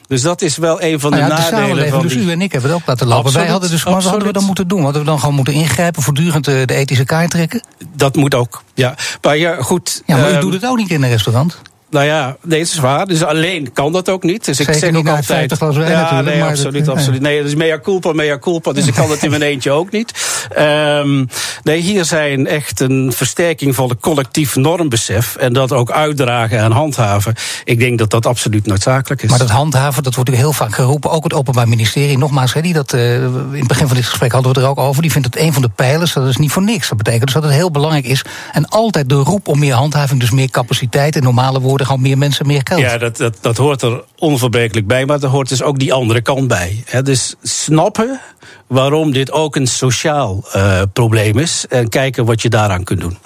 Dus 0.10 0.22
dat 0.22 0.42
is 0.42 0.58
wel 0.58 0.82
een 0.82 1.00
van 1.00 1.12
Nou 1.12 1.24
de 1.24 1.30
ja, 1.30 1.36
de 1.36 1.42
nadelen 1.42 1.60
samenleving, 1.60 1.94
van 1.94 2.02
dus 2.02 2.14
die... 2.14 2.24
u 2.24 2.32
en 2.32 2.42
ik 2.42 2.52
hebben 2.52 2.72
het 2.72 2.80
ook 2.80 2.88
laten 2.88 3.08
lopen. 3.08 3.24
Absoluut, 3.24 3.44
Wij 3.44 3.52
hadden 3.52 3.70
dus, 3.70 3.84
maar 3.84 3.94
wat 3.94 4.04
hadden 4.04 4.28
we 4.28 4.34
dan 4.34 4.44
moeten 4.44 4.68
doen? 4.68 4.84
Hadden 4.84 5.02
we 5.02 5.08
dan 5.08 5.20
gewoon 5.20 5.36
moeten 5.36 5.54
ingrijpen, 5.54 6.02
voortdurend 6.02 6.46
de, 6.46 6.64
de 6.66 6.74
ethische 6.74 7.06
kaart 7.06 7.32
trekken? 7.32 7.64
Dat 7.96 8.16
moet 8.16 8.36
ook. 8.36 8.64
Ja, 8.74 8.96
maar 9.22 9.38
ja, 9.38 9.62
goed. 9.62 10.02
Ja, 10.06 10.18
maar 10.18 10.30
u 10.30 10.34
ehm, 10.34 10.42
doet 10.42 10.54
het 10.54 10.66
ook 10.66 10.78
niet 10.78 10.90
in 10.90 11.04
een 11.04 11.10
restaurant. 11.10 11.62
Nou 11.90 12.06
ja, 12.06 12.38
nee, 12.44 12.60
is 12.60 12.80
waar. 12.80 13.06
Dus 13.08 13.24
alleen 13.24 13.74
kan 13.74 13.92
dat 13.92 14.10
ook 14.10 14.24
niet. 14.24 14.46
Dus 14.46 14.60
ik 14.60 14.74
zeg 14.74 14.96
ook 14.96 15.08
altijd. 15.08 15.26
50 15.26 15.58
glas 15.58 15.76
wijn 15.78 15.92
ja, 15.92 16.02
natuurlijk, 16.02 16.30
nee, 16.30 16.40
maar 16.40 16.50
absoluut, 16.50 16.86
dat- 16.86 16.96
absoluut. 16.96 17.22
Nee, 17.22 17.38
dat 17.38 17.48
is 17.48 17.56
mea 17.56 17.80
culpa, 17.80 18.14
mea 18.14 18.38
culpa. 18.40 18.72
Dus 18.72 18.88
ik 18.88 18.94
kan 18.94 19.10
het 19.12 19.24
in 19.24 19.30
mijn 19.30 19.42
eentje 19.42 19.72
ook 19.72 19.92
niet. 19.92 20.14
Ehm, 20.56 21.26
nee, 21.64 21.80
hier 21.80 22.06
zijn 22.06 22.48
echt 22.48 22.80
een 22.80 23.12
versterking 23.16 23.76
van 23.76 23.90
het 23.90 24.00
collectief 24.00 24.56
normbesef 24.56 25.36
en 25.36 25.54
dat 25.54 25.72
ook 25.72 25.92
uitdragen 25.92 26.60
en 26.60 26.72
handhaven. 26.72 27.34
Ik 27.64 27.80
denk 27.80 27.98
dat 28.00 28.10
dat 28.10 28.26
absoluut 28.26 28.66
noodzakelijk 28.66 29.22
is. 29.22 29.30
Maar 29.30 29.40
dat 29.40 29.50
handhaven, 29.50 30.04
dat 30.04 30.16
wordt 30.16 30.30
u 30.30 30.36
heel 30.36 30.54
vaak 30.54 30.74
geroepen. 30.76 31.12
Ook 31.12 31.24
het 31.24 31.34
Openbaar 31.34 31.68
Ministerie, 31.68 32.18
nogmaals, 32.18 32.54
hè, 32.54 32.62
die 32.62 32.74
dat, 32.74 32.94
eh, 32.94 33.14
in 33.24 33.50
het 33.52 33.68
begin 33.68 33.88
van 33.88 33.96
dit 33.96 34.06
gesprek 34.06 34.32
hadden 34.32 34.52
we 34.54 34.58
het 34.60 34.68
er 34.68 34.72
ook 34.74 34.88
over. 34.88 35.02
Die 35.02 35.12
vindt 35.12 35.28
het 35.34 35.38
een 35.44 35.54
van 35.54 35.62
de 35.62 35.70
pijlers. 35.70 36.14
Dat 36.14 36.28
is 36.28 36.38
niet 36.38 36.52
voor 36.52 36.64
niks. 36.64 36.90
Dat 36.90 36.98
betekent 36.98 37.24
dus 37.26 37.34
dat 37.34 37.44
het 37.44 37.52
heel 37.54 37.72
belangrijk 37.72 38.06
is. 38.06 38.22
En 38.52 38.68
altijd 38.68 39.10
de 39.10 39.16
roep 39.16 39.48
om 39.48 39.60
meer 39.60 39.74
handhaving, 39.74 40.20
dus 40.20 40.32
meer 40.32 40.50
capaciteit. 40.50 41.16
In 41.16 41.24
normale 41.24 41.60
woorden, 41.60 41.79
gewoon 41.86 42.02
meer 42.02 42.18
mensen, 42.18 42.48
meer 42.48 42.62
geld. 42.64 42.82
Ja, 42.82 42.98
dat, 42.98 43.18
dat, 43.18 43.38
dat 43.42 43.58
hoort 43.58 43.82
er 43.82 44.04
onverbrekelijk 44.18 44.88
bij, 44.88 45.06
maar 45.06 45.24
er 45.24 45.30
hoort 45.30 45.50
dus 45.50 45.62
ook 45.62 45.80
die 45.80 45.94
andere 45.94 46.22
kant 46.22 46.48
bij. 46.48 46.84
Dus 47.04 47.36
snappen 47.42 48.20
waarom 48.68 49.12
dit 49.12 49.32
ook 49.32 49.56
een 49.56 49.68
sociaal 49.68 50.44
eh, 50.52 50.82
probleem 50.94 51.38
is 51.38 51.66
en 51.70 51.90
kijken 51.90 52.26
wat 52.26 52.42
je 52.42 52.50
daaraan 52.50 52.84
kunt 52.84 53.02
doen. 53.02 53.18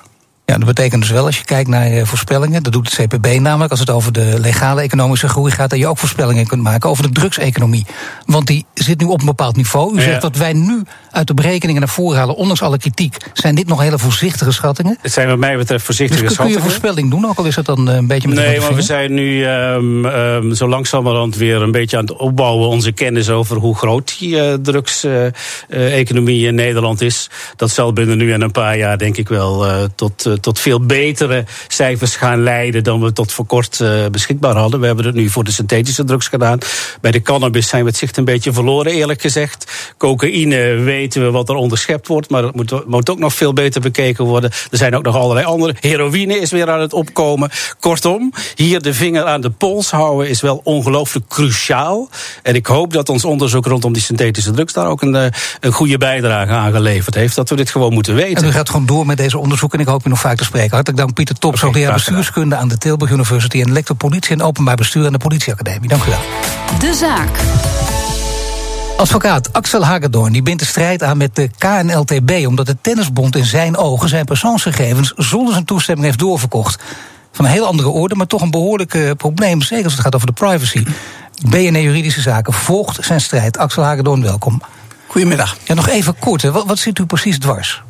Ja, 0.45 0.57
dat 0.57 0.65
betekent 0.65 1.01
dus 1.01 1.11
wel, 1.11 1.25
als 1.25 1.37
je 1.37 1.43
kijkt 1.45 1.69
naar 1.69 1.85
eh, 1.85 2.05
voorspellingen, 2.05 2.63
dat 2.63 2.73
doet 2.73 2.91
het 2.95 3.07
CPB 3.07 3.39
namelijk, 3.39 3.71
als 3.71 3.79
het 3.79 3.89
over 3.89 4.11
de 4.11 4.35
legale 4.39 4.81
economische 4.81 5.27
groei 5.27 5.51
gaat, 5.51 5.69
dat 5.69 5.79
je 5.79 5.87
ook 5.87 5.97
voorspellingen 5.97 6.47
kunt 6.47 6.61
maken 6.61 6.89
over 6.89 7.03
de 7.03 7.09
drugseconomie. 7.09 7.85
Want 8.25 8.47
die 8.47 8.65
zit 8.73 8.99
nu 8.99 9.05
op 9.05 9.19
een 9.19 9.25
bepaald 9.25 9.55
niveau. 9.55 9.93
U 9.93 9.97
Ja. 9.97 10.03
zegt 10.03 10.21
dat 10.21 10.37
wij 10.37 10.53
nu 10.53 10.83
uit 11.11 11.27
de 11.27 11.33
berekeningen 11.33 11.81
naar 11.81 11.89
voren 11.89 12.17
halen, 12.17 12.35
ondanks 12.35 12.61
alle 12.61 12.77
kritiek, 12.77 13.17
zijn 13.33 13.55
dit 13.55 13.67
nog 13.67 13.81
hele 13.81 13.97
voorzichtige 13.99 14.51
schattingen. 14.51 14.97
Het 15.01 15.11
zijn 15.13 15.27
wat 15.27 15.37
mij 15.37 15.57
betreft 15.57 15.69
Dus 15.87 15.95
voorzichtige 15.97 16.25
kun, 16.25 16.35
kun 16.35 16.45
je 16.45 16.51
schattingen. 16.51 16.71
voorspelling 16.81 17.11
doen, 17.11 17.25
ook 17.29 17.37
al 17.37 17.45
is 17.45 17.55
het 17.55 17.65
dan 17.65 17.89
eh, 17.89 17.95
een 17.95 18.07
beetje 18.07 18.27
met 18.27 18.37
Nee, 18.37 18.59
maar 18.59 18.75
we 18.75 18.81
zijn 18.81 19.13
nu 19.13 19.45
ehm, 19.45 20.05
ehm, 20.05 20.53
zo 20.53 20.67
langzamerhand 20.67 21.35
weer 21.35 21.61
een 21.61 21.71
beetje 21.71 21.97
aan 21.97 22.05
het 22.05 22.15
opbouwen. 22.17 22.67
Onze 22.67 22.91
kennis 22.91 23.29
over 23.29 23.57
hoe 23.57 23.75
groot 23.75 24.15
die 24.19 24.39
eh, 24.39 24.53
drugseconomie 24.53 26.47
in 26.47 26.55
Nederland 26.55 27.01
is. 27.01 27.29
Dat 27.55 27.69
zal 27.71 27.93
binnen 27.93 28.17
nu 28.17 28.33
en 28.33 28.41
een 28.41 28.51
paar 28.51 28.77
jaar 28.77 28.97
denk 28.97 29.17
ik 29.17 29.27
wel 29.27 29.65
tot, 29.95 30.32
tot 30.39 30.59
veel 30.59 30.79
betere 30.79 31.45
cijfers 31.67 32.15
gaan 32.15 32.43
leiden 32.43 32.83
dan 32.83 33.01
we 33.01 33.13
tot 33.13 33.31
voor 33.31 33.45
kort 33.45 33.79
eh, 33.79 34.05
beschikbaar 34.11 34.55
hadden. 34.55 34.79
We 34.79 34.85
hebben 34.85 35.05
het 35.05 35.15
nu 35.15 35.29
voor 35.29 35.43
de 35.43 35.51
synthetische 35.51 36.03
drugs 36.03 36.27
gedaan. 36.27 36.59
Bij 37.01 37.11
de 37.11 37.21
cannabis 37.21 37.67
zijn 37.67 37.83
we 37.83 37.89
het 37.89 37.97
zicht 37.97 38.17
een 38.17 38.25
beetje 38.25 38.53
verloren, 38.53 38.91
eerlijk 38.91 39.21
gezegd. 39.21 39.93
Cocaïne 39.97 40.73
weten 40.73 41.23
we 41.23 41.31
wat 41.31 41.49
er 41.49 41.55
onderschept 41.55 42.07
wordt, 42.07 42.29
maar 42.29 42.41
dat 42.41 42.55
moet, 42.55 42.87
moet 42.87 43.09
ook 43.09 43.19
nog 43.19 43.33
veel 43.33 43.53
beter 43.53 43.81
bekeken 43.81 44.25
worden. 44.25 44.51
Er 44.71 44.77
zijn 44.77 44.95
ook 44.95 45.03
nog 45.03 45.15
allerlei 45.15 45.45
andere. 45.45 45.75
Heroïne 45.79 46.39
is 46.39 46.51
weer 46.51 46.69
aan 46.69 46.79
het 46.81 46.93
opkomen. 46.93 47.49
Kortom, 47.79 48.33
hier 48.55 48.81
de 48.81 48.93
vinger 48.93 49.23
aan 49.23 49.41
de 49.41 49.49
pols 49.49 49.91
houden 49.91 50.29
is 50.29 50.41
wel 50.41 50.61
ongelooflijk 50.63 51.27
cruciaal. 51.27 52.09
En 52.43 52.55
ik 52.55 52.65
hoop 52.65 52.93
dat 52.93 53.09
ons 53.09 53.25
onderzoek 53.25 53.65
rondom 53.65 53.93
die 53.93 54.01
synthetische 54.01 54.51
drugs 54.51 54.73
daar 54.73 54.87
ook 54.87 55.01
een, 55.01 55.15
eh, 55.15 55.25
een 55.59 55.71
goede 55.71 55.97
bijdrage 55.97 56.51
aan 56.51 56.71
geleverd 56.71 57.15
heeft. 57.15 57.35
Dat 57.35 57.49
we 57.49 57.55
dit 57.55 57.69
gewoon 57.69 57.93
moeten 57.93 58.13
En 58.13 58.23
weten. 58.23 58.47
u 58.47 58.51
gaat 58.51 58.69
gewoon 58.69 58.85
door 58.85 59.05
met 59.05 59.17
deze 59.17 59.37
onderzoeken 59.37 59.79
en 59.79 59.85
ik 59.85 59.91
hoop 59.91 60.05
u 60.05 60.09
nog 60.09 60.19
vaak 60.23 60.37
te 60.37 60.43
spreken. 60.43 60.71
Hartelijk 60.71 61.01
dank 61.01 61.13
Pieter 61.13 61.35
Tops, 61.35 61.55
Oké, 61.55 61.65
hoogleraar 61.65 61.93
bestuurskunde 61.93 62.55
aan 62.55 62.67
de 62.67 62.77
Tilburg 62.77 63.11
University 63.11 63.61
en 63.61 63.71
lector 63.71 63.95
politie 63.95 64.31
en 64.31 64.41
openbaar 64.41 64.75
bestuur 64.75 65.05
aan 65.05 65.11
de 65.11 65.17
politieacademie. 65.17 65.89
Dank 65.89 66.03
u 66.03 66.09
wel. 66.09 66.19
De 66.79 66.93
zaak. 66.93 67.29
Advocaat 68.97 69.53
Axel 69.53 69.85
Hagedorn 69.85 70.31
die 70.31 70.41
bindt 70.41 70.59
de 70.59 70.65
strijd 70.65 71.03
aan 71.03 71.17
met 71.17 71.35
de 71.35 71.49
KNLTB... 71.57 72.45
omdat 72.47 72.65
de 72.65 72.77
tennisbond 72.81 73.35
in 73.35 73.45
zijn 73.45 73.77
ogen 73.77 74.09
zijn 74.09 74.25
persoonsgegevens... 74.25 75.13
zonder 75.15 75.53
zijn 75.53 75.65
toestemming 75.65 76.05
heeft 76.05 76.19
doorverkocht. 76.19 76.83
Van 77.31 77.45
een 77.45 77.51
heel 77.51 77.65
andere 77.65 77.89
orde, 77.89 78.15
maar 78.15 78.27
toch 78.27 78.41
een 78.41 78.51
behoorlijk 78.51 78.93
eh, 78.93 79.11
probleem... 79.17 79.61
zeker 79.61 79.83
als 79.83 79.93
het 79.93 80.01
gaat 80.01 80.15
over 80.15 80.27
de 80.27 80.33
privacy. 80.33 80.83
BNE 81.49 81.81
Juridische 81.81 82.21
Zaken 82.21 82.53
volgt 82.53 83.05
zijn 83.05 83.21
strijd. 83.21 83.57
Axel 83.57 83.83
Hagedorn, 83.83 84.21
welkom. 84.21 84.61
Goedemiddag. 85.13 85.57
Ja, 85.63 85.73
nog 85.73 85.87
even 85.87 86.15
kort, 86.19 86.41
hè. 86.41 86.51
Wat, 86.51 86.65
wat 86.65 86.79
zit 86.79 86.99
u 86.99 87.05
precies 87.05 87.39
dwars? 87.39 87.81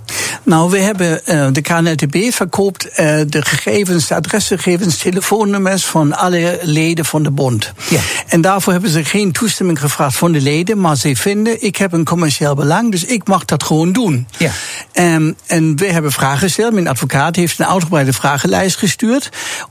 Nou, 0.43 0.69
we 0.69 0.79
hebben 0.79 1.25
eh, 1.25 1.47
de 1.51 1.61
KNLTB 1.61 2.33
verkoopt 2.33 2.87
eh, 2.87 3.21
de 3.27 3.41
gegevens, 3.41 4.07
de 4.07 4.15
adresgegevens, 4.15 4.97
telefoonnummers 4.97 5.85
van 5.85 6.13
alle 6.13 6.59
leden 6.61 7.05
van 7.05 7.23
de 7.23 7.31
bond. 7.31 7.73
Ja. 7.89 7.99
En 8.27 8.41
daarvoor 8.41 8.73
hebben 8.73 8.89
ze 8.89 9.05
geen 9.05 9.31
toestemming 9.31 9.79
gevraagd 9.79 10.15
van 10.15 10.31
de 10.31 10.41
leden, 10.41 10.79
maar 10.79 10.97
ze 10.97 11.15
vinden, 11.15 11.63
ik 11.63 11.75
heb 11.75 11.93
een 11.93 12.05
commercieel 12.05 12.55
belang, 12.55 12.91
dus 12.91 13.05
ik 13.05 13.27
mag 13.27 13.45
dat 13.45 13.63
gewoon 13.63 13.91
doen. 13.91 14.27
Ja. 14.37 14.51
Ehm, 14.91 15.31
en 15.47 15.75
we 15.75 15.85
hebben 15.85 16.11
vragen 16.11 16.39
gesteld. 16.39 16.73
Mijn 16.73 16.87
advocaat 16.87 17.35
heeft 17.35 17.59
een 17.59 17.65
uitgebreide 17.65 18.13
vragenlijst 18.13 18.77
gestuurd. 18.77 19.29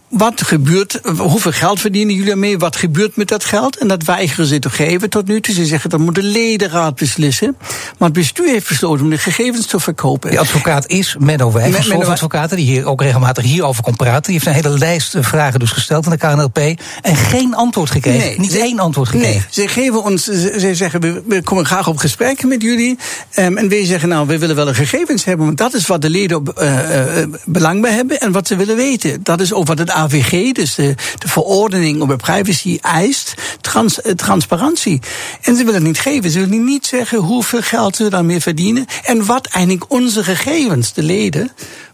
Wat 0.08 0.42
gebeurt, 0.42 1.00
hoeveel 1.16 1.52
geld 1.52 1.80
verdienen 1.80 2.14
jullie 2.14 2.30
ermee? 2.30 2.58
Wat 2.58 2.76
gebeurt 2.76 3.16
met 3.16 3.28
dat 3.28 3.44
geld? 3.44 3.76
En 3.76 3.88
dat 3.88 4.04
weigeren 4.04 4.46
ze 4.46 4.58
te 4.58 4.70
geven 4.70 5.10
tot 5.10 5.26
nu 5.26 5.40
toe. 5.40 5.54
Ze 5.54 5.66
zeggen 5.66 5.90
dat 5.90 6.00
moet 6.00 6.14
de 6.14 6.22
ledenraad 6.22 6.94
beslissen. 6.94 7.41
Maar 7.48 8.08
het 8.08 8.12
bestuur 8.12 8.48
heeft 8.48 8.68
besloten 8.68 9.04
om 9.04 9.10
de 9.10 9.18
gegevens 9.18 9.66
te 9.66 9.80
verkopen. 9.80 10.30
Die 10.30 10.40
advocaat 10.40 10.86
is 10.86 11.16
Menno 11.18 11.52
Wij 11.52 11.72
van 11.72 11.82
Solve 11.82 12.10
Advocaten, 12.10 12.56
die 12.56 12.66
hier 12.66 12.86
ook 12.86 13.02
regelmatig 13.02 13.44
hierover 13.44 13.82
komt 13.82 13.96
praten. 13.96 14.22
Die 14.22 14.32
heeft 14.32 14.46
een 14.46 14.52
hele 14.52 14.78
lijst 14.78 15.16
vragen 15.20 15.60
dus 15.60 15.70
gesteld 15.70 16.06
aan 16.06 16.12
de 16.12 16.18
KNLP 16.18 16.58
en 17.02 17.16
geen 17.16 17.54
antwoord 17.54 17.90
gekregen. 17.90 18.28
Nee, 18.28 18.38
Niet 18.38 18.56
één 18.56 18.78
antwoord 18.78 19.08
gekregen. 19.08 19.32
Nee, 19.32 19.44
ze 19.50 19.68
geven 19.68 20.04
ons, 20.04 20.24
ze 20.24 20.70
zeggen 20.74 21.00
we, 21.00 21.40
komen 21.42 21.66
graag 21.66 21.88
op 21.88 21.96
gesprek 21.96 22.44
met 22.44 22.62
jullie. 22.62 22.98
Um, 23.36 23.56
en 23.56 23.68
wij 23.68 23.86
zeggen 23.86 24.08
nou, 24.08 24.26
we 24.26 24.38
willen 24.38 24.56
wel 24.56 24.68
een 24.68 24.74
gegevens 24.74 25.24
hebben, 25.24 25.46
want 25.46 25.58
dat 25.58 25.74
is 25.74 25.86
wat 25.86 26.02
de 26.02 26.10
leden 26.10 26.36
op, 26.36 26.60
uh, 26.62 27.18
uh, 27.18 27.24
belang 27.44 27.80
bij 27.80 27.92
hebben 27.92 28.20
en 28.20 28.32
wat 28.32 28.46
ze 28.46 28.56
willen 28.56 28.76
weten. 28.76 29.22
Dat 29.22 29.40
is 29.40 29.52
ook 29.52 29.66
wat 29.66 29.78
het 29.78 29.90
AVG, 29.90 30.52
dus 30.52 30.74
de, 30.74 30.94
de 31.18 31.28
verordening 31.28 32.02
over 32.02 32.16
privacy, 32.16 32.78
eist. 32.80 33.34
Trans, 33.60 34.00
transparantie. 34.16 35.00
En 35.42 35.56
ze 35.56 35.64
willen 35.64 35.74
het 35.74 35.82
niet 35.82 35.98
geven. 35.98 36.30
Ze 36.30 36.38
willen 36.38 36.64
niet 36.64 36.86
zeggen 36.86 37.18
hoeveel 37.32 37.62
geld 37.62 37.96
ze 37.96 38.10
daarmee 38.10 38.40
verdienen 38.40 38.86
en 39.04 39.26
wat 39.26 39.46
eigenlijk 39.46 39.92
onze 39.92 40.24
gegevens, 40.24 40.92
de 40.92 41.02
leden, 41.02 41.50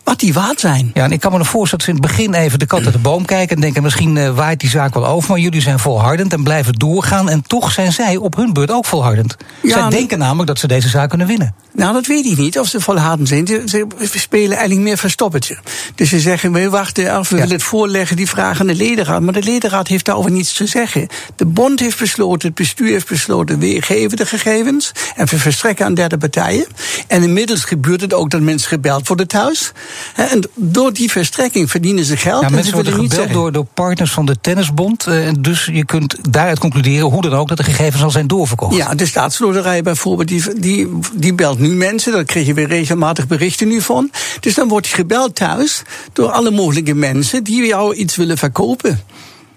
wat 0.09 0.21
die 0.21 0.33
waard 0.33 0.61
zijn. 0.61 0.91
Ja, 0.95 1.05
en 1.05 1.13
ik 1.13 1.21
kan 1.21 1.33
me 1.33 1.39
nog 1.39 1.49
voorstellen 1.49 1.85
dat 1.85 1.95
ze 1.95 2.03
in 2.03 2.09
het 2.09 2.17
begin 2.17 2.35
even 2.35 2.59
de 2.59 2.67
kat 2.67 2.85
uit 2.85 2.93
de 2.93 2.99
boom 2.99 3.25
kijken 3.25 3.57
en 3.57 3.63
denken: 3.63 3.83
misschien 3.83 4.17
uh, 4.17 4.35
waait 4.35 4.61
die 4.61 4.71
zaak 4.71 4.95
wel 4.95 5.07
over. 5.07 5.31
Maar 5.31 5.39
jullie 5.39 5.61
zijn 5.61 5.79
volhardend 5.79 6.33
en 6.33 6.43
blijven 6.43 6.73
doorgaan. 6.73 7.29
En 7.29 7.43
toch 7.47 7.73
zijn 7.73 7.93
zij 7.93 8.17
op 8.17 8.37
hun 8.37 8.53
beurt 8.53 8.71
ook 8.71 8.85
volhardend. 8.85 9.37
Ja, 9.63 9.81
zij 9.81 9.89
denken 9.99 10.19
namelijk 10.19 10.47
dat 10.47 10.59
ze 10.59 10.67
deze 10.67 10.89
zaak 10.89 11.09
kunnen 11.09 11.27
winnen. 11.27 11.55
Nou, 11.73 11.93
dat 11.93 12.07
weet 12.07 12.27
ik 12.27 12.37
niet 12.37 12.59
of 12.59 12.69
ze 12.69 12.81
volhardend 12.81 13.29
zijn. 13.29 13.47
Ze 13.47 13.87
spelen 14.13 14.57
eigenlijk 14.57 14.81
meer 14.81 14.99
verstoppertje. 14.99 15.59
Dus 15.95 16.09
ze 16.09 16.21
zeggen: 16.21 16.53
we 16.53 16.71
wachten 16.71 17.13
af, 17.13 17.29
we 17.29 17.37
willen 17.37 17.53
het 17.53 17.63
voorleggen, 17.63 18.17
die 18.17 18.29
vragen 18.29 18.61
aan 18.61 18.67
de 18.67 18.75
ledenraad. 18.75 19.21
Maar 19.21 19.33
de 19.33 19.43
ledenraad 19.43 19.89
heeft 19.89 20.05
daarover 20.05 20.31
niets 20.31 20.53
te 20.53 20.67
zeggen. 20.67 21.09
De 21.37 21.47
bond 21.47 21.81
heeft 21.81 21.99
besloten, 21.99 22.49
het 22.49 22.57
bestuur 22.57 22.91
heeft 22.91 23.09
besloten: 23.09 23.59
we 23.59 23.83
geven 23.83 24.17
de 24.17 24.27
gegevens 24.27 24.93
en 25.17 25.27
we 25.27 25.39
verstrekken 25.39 25.85
aan 25.85 25.95
derde 25.95 26.19
partijen. 26.19 26.67
En 27.07 27.23
inmiddels 27.23 27.65
gebeurt 27.65 28.01
het 28.01 28.15
ook 28.15 28.31
dat 28.31 28.41
mensen 28.41 28.69
gebeld 28.69 29.09
worden 29.09 29.29
thuis. 29.29 29.73
En 30.15 30.49
door 30.55 30.93
die 30.93 31.11
verstrekking 31.11 31.71
verdienen 31.71 32.05
ze 32.05 32.17
geld. 32.17 32.43
Ja, 32.43 32.49
mensen 32.49 32.75
worden 32.75 32.93
gebeld 32.93 33.33
door, 33.33 33.53
door 33.53 33.67
partners 33.75 34.11
van 34.11 34.27
de 34.27 34.41
Tennisbond. 34.41 35.07
Eh, 35.07 35.31
dus 35.41 35.65
je 35.73 35.85
kunt 35.85 36.17
daaruit 36.31 36.59
concluderen 36.59 37.07
hoe 37.07 37.23
dan 37.23 37.35
ook 37.35 37.49
dat 37.49 37.57
de 37.57 37.65
gegevens 37.65 38.03
al 38.03 38.11
zijn 38.11 38.27
doorverkocht. 38.27 38.77
Ja, 38.77 38.95
de 38.95 39.07
staatsloterij 39.07 39.83
bijvoorbeeld, 39.83 40.29
die, 40.29 40.61
die, 40.61 40.89
die 41.15 41.35
belt 41.35 41.59
nu 41.59 41.69
mensen. 41.69 42.13
Daar 42.13 42.25
kregen 42.25 42.55
we 42.55 42.67
regelmatig 42.67 43.27
berichten 43.27 43.69
nu 43.69 43.81
van. 43.81 44.11
Dus 44.41 44.55
dan 44.55 44.69
wordt 44.69 44.87
je 44.87 44.95
gebeld 44.95 45.35
thuis 45.35 45.83
door 46.13 46.31
alle 46.31 46.51
mogelijke 46.51 46.95
mensen 46.95 47.45
die 47.45 47.67
jou 47.67 47.95
iets 47.95 48.17
willen 48.17 48.39
verkopen. 48.39 49.01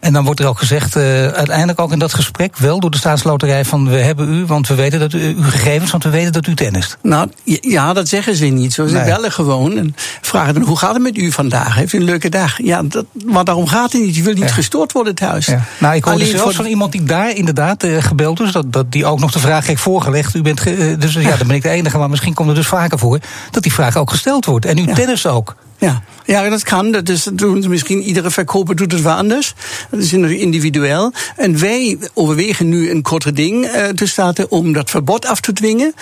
En 0.02 0.14
dan 0.14 0.26
wordt 0.26 0.40
er 0.40 0.48
ook 0.48 0.60
gezegd, 0.60 0.96
uh, 0.96 1.04
uiteindelijk 1.28 1.80
ook 1.80 1.92
in 1.92 2.00
dat 2.00 2.14
gesprek, 2.14 2.58
wel 2.58 2.80
door 2.80 2.92
de 2.92 2.98
staatsloterij, 2.98 3.66
van 3.66 3.90
we 3.90 3.98
hebben 3.98 4.34
u, 4.34 4.46
want 4.46 4.68
we 4.68 4.76
weten 4.76 5.00
dat 5.00 5.14
u, 5.14 5.20
uw 5.20 5.44
gegevens, 5.44 5.92
want 5.92 6.04
we 6.04 6.10
weten 6.10 6.32
dat 6.32 6.48
u 6.48 6.56
tennist. 6.56 6.98
Nou, 7.02 7.30
ja, 7.62 7.94
dat 7.94 8.08
zeggen 8.08 8.36
ze 8.36 8.46
niet. 8.46 8.74
Zo, 8.74 8.88
ze 8.88 9.02
bellen 9.06 9.32
gewoon 9.32 9.78
en 9.78 9.96
vragen 10.22 10.54
dan, 10.54 10.64
hoe 10.64 10.78
gaat 10.78 10.94
het 10.94 11.02
met 11.02 11.18
u 11.18 11.32
vandaag? 11.32 11.76
Heeft 11.76 11.94
u 11.94 11.98
een 11.98 12.04
leuke 12.04 12.30
dag? 12.30 12.64
Ja, 12.64 12.84
dat, 12.84 13.06
maar 13.26 13.44
daarom 13.44 13.68
gaat 13.68 13.92
het 13.92 14.02
niet. 14.02 14.16
Je 14.16 14.24
wil 14.24 14.34
niet 14.34 14.52
gestoord 14.52 14.92
worden 14.92 15.16
thuis. 15.16 15.46
Ja. 15.46 15.64
Nou, 15.80 15.96
ik 15.96 16.04
hoorde 16.04 16.26
zelfs 16.26 16.56
van 16.56 16.66
iemand 16.66 16.92
die 16.92 17.04
daar 17.04 17.36
inderdaad 17.36 17.84
uh, 17.84 18.04
gebeld 18.04 18.40
is, 18.40 18.52
dat, 18.52 18.74
dat 18.74 18.92
die 18.92 19.06
ook 19.06 19.20
nog 19.20 19.32
de 19.32 19.40
vraag 19.40 19.68
heeft 19.68 19.82
voorgelegd. 19.82 20.36
U 20.36 20.42
bent, 20.42 20.68
uh, 20.68 21.00
dus 21.00 21.14
ja, 21.14 21.38
dan 21.38 21.48
ben 21.48 21.56
ik 21.56 21.64
de 21.64 21.70
enige, 21.70 21.98
maar 21.98 22.10
misschien 22.10 22.34
komt 22.34 22.50
er 22.50 22.56
dus 22.56 22.68
vaker 22.68 23.00
voor, 23.00 23.20
dat 23.52 23.64
die 23.64 23.74
vraag 23.74 23.98
ook 23.98 24.10
gesteld 24.10 24.46
wordt. 24.46 24.66
En 24.66 24.78
u 24.78 24.94
tennis 24.94 25.28
ook. 25.28 25.56
Ja, 25.82 26.04
ja 26.26 26.50
dat 26.50 26.64
kan. 26.64 26.92
Dat 26.92 27.10
is, 27.10 27.28
doen 27.34 27.62
ze 27.62 27.70
misschien, 27.70 28.02
iedere 28.02 28.32
verkoper 28.32 28.76
doet 28.76 28.92
het 28.92 29.02
wel 29.02 29.16
anders. 29.16 29.54
Dat 29.90 30.00
is 30.00 30.14
individueel. 30.14 31.14
En 31.36 31.60
wij 31.60 31.98
overwegen 32.14 32.70
nu 32.70 32.90
een 32.92 33.02
korte 33.02 33.32
ding 33.32 33.66
uh, 33.66 33.88
te 33.88 34.06
starten 34.06 34.52
om 34.52 34.74
dat 34.74 34.90
verbod 34.90 35.26
af 35.26 35.40
te 35.40 35.54
dwingen. 35.54 35.94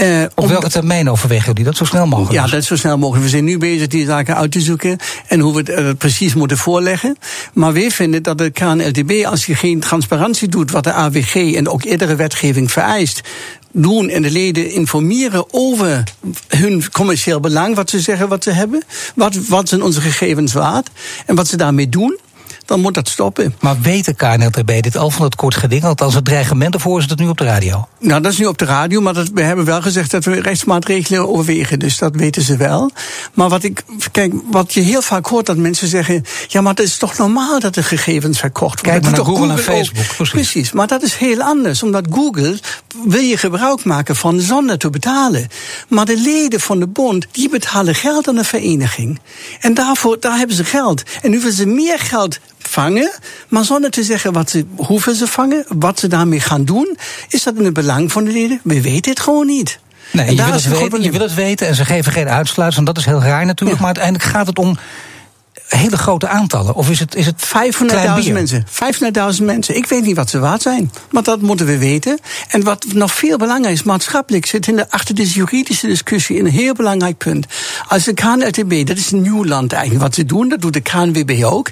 Uh, 0.00 0.22
Op 0.34 0.48
welke 0.48 0.68
termijn 0.68 1.10
overwegen 1.10 1.46
jullie 1.46 1.64
dat 1.64 1.76
zo 1.76 1.84
snel 1.84 2.06
mogelijk? 2.06 2.32
Ja, 2.32 2.46
dat 2.46 2.64
zo 2.64 2.76
snel 2.76 2.98
mogelijk. 2.98 3.24
We 3.24 3.30
zijn 3.30 3.44
nu 3.44 3.58
bezig 3.58 3.86
die 3.86 4.06
zaken 4.06 4.36
uit 4.36 4.52
te 4.52 4.60
zoeken 4.60 4.98
en 5.26 5.40
hoe 5.40 5.52
we 5.52 5.72
het 5.72 5.80
uh, 5.80 5.90
precies 5.98 6.34
moeten 6.34 6.58
voorleggen. 6.58 7.16
Maar 7.52 7.72
wij 7.72 7.90
vinden 7.90 8.22
dat 8.22 8.38
de 8.38 8.50
KNLTB, 8.50 9.24
als 9.24 9.46
je 9.46 9.54
geen 9.54 9.80
transparantie 9.80 10.48
doet 10.48 10.70
wat 10.70 10.84
de 10.84 10.92
AWG 10.92 11.34
en 11.54 11.68
ook 11.68 11.84
eerdere 11.84 12.14
wetgeving 12.14 12.72
vereist, 12.72 13.20
doen 13.72 14.08
en 14.08 14.22
de 14.22 14.30
leden 14.30 14.70
informeren 14.70 15.44
over 15.50 16.04
hun 16.48 16.90
commercieel 16.90 17.40
belang, 17.40 17.74
wat 17.74 17.90
ze 17.90 18.00
zeggen 18.00 18.28
wat 18.28 18.44
ze 18.44 18.50
hebben, 18.50 18.82
wat, 19.14 19.34
wat 19.34 19.68
zijn 19.68 19.82
onze 19.82 20.00
gegevens 20.00 20.52
waard 20.52 20.90
en 21.26 21.34
wat 21.34 21.48
ze 21.48 21.56
daarmee 21.56 21.88
doen 21.88 22.18
dan 22.64 22.80
moet 22.80 22.94
dat 22.94 23.08
stoppen. 23.08 23.54
Maar 23.60 23.80
weet 23.80 24.04
de 24.04 24.14
KNLTB 24.14 24.82
dit 24.82 24.96
al 24.96 25.10
van 25.10 25.24
het 25.24 25.34
kort 25.34 25.54
geding? 25.54 25.84
Althans, 25.84 26.14
het 26.14 26.24
dreigement 26.24 26.74
ervoor 26.74 26.98
is 26.98 27.06
het 27.08 27.18
nu 27.18 27.28
op 27.28 27.38
de 27.38 27.44
radio? 27.44 27.88
Nou, 27.98 28.20
dat 28.20 28.32
is 28.32 28.38
nu 28.38 28.46
op 28.46 28.58
de 28.58 28.64
radio, 28.64 29.00
maar 29.00 29.14
dat, 29.14 29.30
we 29.34 29.42
hebben 29.42 29.64
wel 29.64 29.82
gezegd 29.82 30.10
dat 30.10 30.24
we 30.24 30.40
rechtsmaatregelen 30.40 31.28
overwegen. 31.28 31.78
Dus 31.78 31.98
dat 31.98 32.16
weten 32.16 32.42
ze 32.42 32.56
wel. 32.56 32.90
Maar 33.34 33.48
wat, 33.48 33.62
ik, 33.62 33.84
kijk, 34.10 34.32
wat 34.50 34.74
je 34.74 34.80
heel 34.80 35.02
vaak 35.02 35.26
hoort, 35.26 35.46
dat 35.46 35.56
mensen 35.56 35.88
zeggen... 35.88 36.24
ja, 36.48 36.60
maar 36.60 36.74
het 36.74 36.84
is 36.84 36.96
toch 36.96 37.18
normaal 37.18 37.60
dat 37.60 37.74
de 37.74 37.82
gegevens 37.82 38.38
verkocht 38.38 38.80
worden? 38.80 39.00
Kijk 39.00 39.02
maar 39.02 39.12
naar 39.12 39.34
Google, 39.34 39.48
Google, 39.48 39.72
en 39.72 39.82
Facebook. 39.82 40.16
Precies. 40.16 40.30
precies, 40.30 40.72
maar 40.72 40.86
dat 40.86 41.02
is 41.02 41.14
heel 41.14 41.42
anders. 41.42 41.82
Omdat 41.82 42.06
Google 42.10 42.58
wil 43.04 43.20
je 43.20 43.36
gebruik 43.36 43.84
maken 43.84 44.16
van 44.16 44.40
zonder 44.40 44.78
te 44.78 44.90
betalen. 44.90 45.48
Maar 45.88 46.04
de 46.04 46.20
leden 46.20 46.60
van 46.60 46.78
de 46.78 46.86
bond, 46.86 47.26
die 47.30 47.48
betalen 47.48 47.94
geld 47.94 48.28
aan 48.28 48.34
de 48.34 48.44
vereniging. 48.44 49.20
En 49.60 49.74
daarvoor, 49.74 50.20
daar 50.20 50.36
hebben 50.36 50.56
ze 50.56 50.64
geld. 50.64 51.02
En 51.22 51.30
nu 51.30 51.38
willen 51.38 51.52
ze 51.52 51.66
meer 51.66 51.98
geld 51.98 52.38
vangen, 52.72 53.12
maar 53.48 53.64
zonder 53.64 53.90
te 53.90 54.02
zeggen 54.02 54.32
wat 54.32 54.50
ze, 54.50 54.64
hoeveel 54.76 55.14
ze 55.14 55.26
vangen, 55.26 55.64
wat 55.68 55.98
ze 55.98 56.06
daarmee 56.08 56.40
gaan 56.40 56.64
doen. 56.64 56.96
Is 57.28 57.42
dat 57.42 57.54
in 57.56 57.64
het 57.64 57.74
belang 57.74 58.12
van 58.12 58.24
de 58.24 58.30
leden? 58.32 58.60
We 58.64 58.80
weten 58.80 59.10
het 59.10 59.20
gewoon 59.20 59.46
niet. 59.46 59.78
Nee, 60.12 60.30
je 60.30 60.44
wil, 60.44 60.52
het 60.52 60.68
weten, 60.68 61.02
je 61.02 61.10
wil 61.10 61.20
het 61.20 61.34
weten 61.34 61.66
en 61.66 61.74
ze 61.74 61.84
geven 61.84 62.12
geen 62.12 62.28
uitsluitsel. 62.28 62.78
En 62.78 62.86
dat 62.86 62.98
is 62.98 63.04
heel 63.04 63.22
raar 63.22 63.46
natuurlijk. 63.46 63.78
Maar 63.78 63.88
uiteindelijk 63.88 64.24
gaat 64.24 64.46
het 64.46 64.58
om 64.58 64.78
hele 65.76 65.96
grote 65.96 66.28
aantallen? 66.28 66.74
Of 66.74 66.90
is 66.90 66.98
het, 66.98 67.14
is 67.14 67.26
het 67.26 67.44
500.000 68.26 68.32
mensen. 68.32 68.66
500.000 69.38 69.44
mensen. 69.44 69.76
Ik 69.76 69.86
weet 69.86 70.04
niet 70.04 70.16
wat 70.16 70.30
ze 70.30 70.38
waard 70.38 70.62
zijn. 70.62 70.92
Maar 71.10 71.22
dat 71.22 71.40
moeten 71.40 71.66
we 71.66 71.78
weten. 71.78 72.18
En 72.48 72.62
wat 72.62 72.84
nog 72.92 73.14
veel 73.14 73.36
belangrijker 73.36 73.80
is, 73.80 73.82
maatschappelijk 73.82 74.46
zit 74.46 74.66
in 74.66 74.76
de, 74.76 74.90
achter 74.90 75.14
deze 75.14 75.34
juridische 75.34 75.86
discussie 75.86 76.38
een 76.38 76.46
heel 76.46 76.74
belangrijk 76.74 77.16
punt. 77.16 77.46
Als 77.88 78.04
de 78.04 78.14
KNLTB, 78.14 78.86
dat 78.86 78.96
is 78.96 79.10
een 79.10 79.22
nieuw 79.22 79.44
land 79.44 79.72
eigenlijk 79.72 80.04
wat 80.04 80.14
ze 80.14 80.24
doen, 80.24 80.48
dat 80.48 80.60
doet 80.60 80.72
de 80.72 80.80
KNWB 80.80 81.44
ook. 81.44 81.70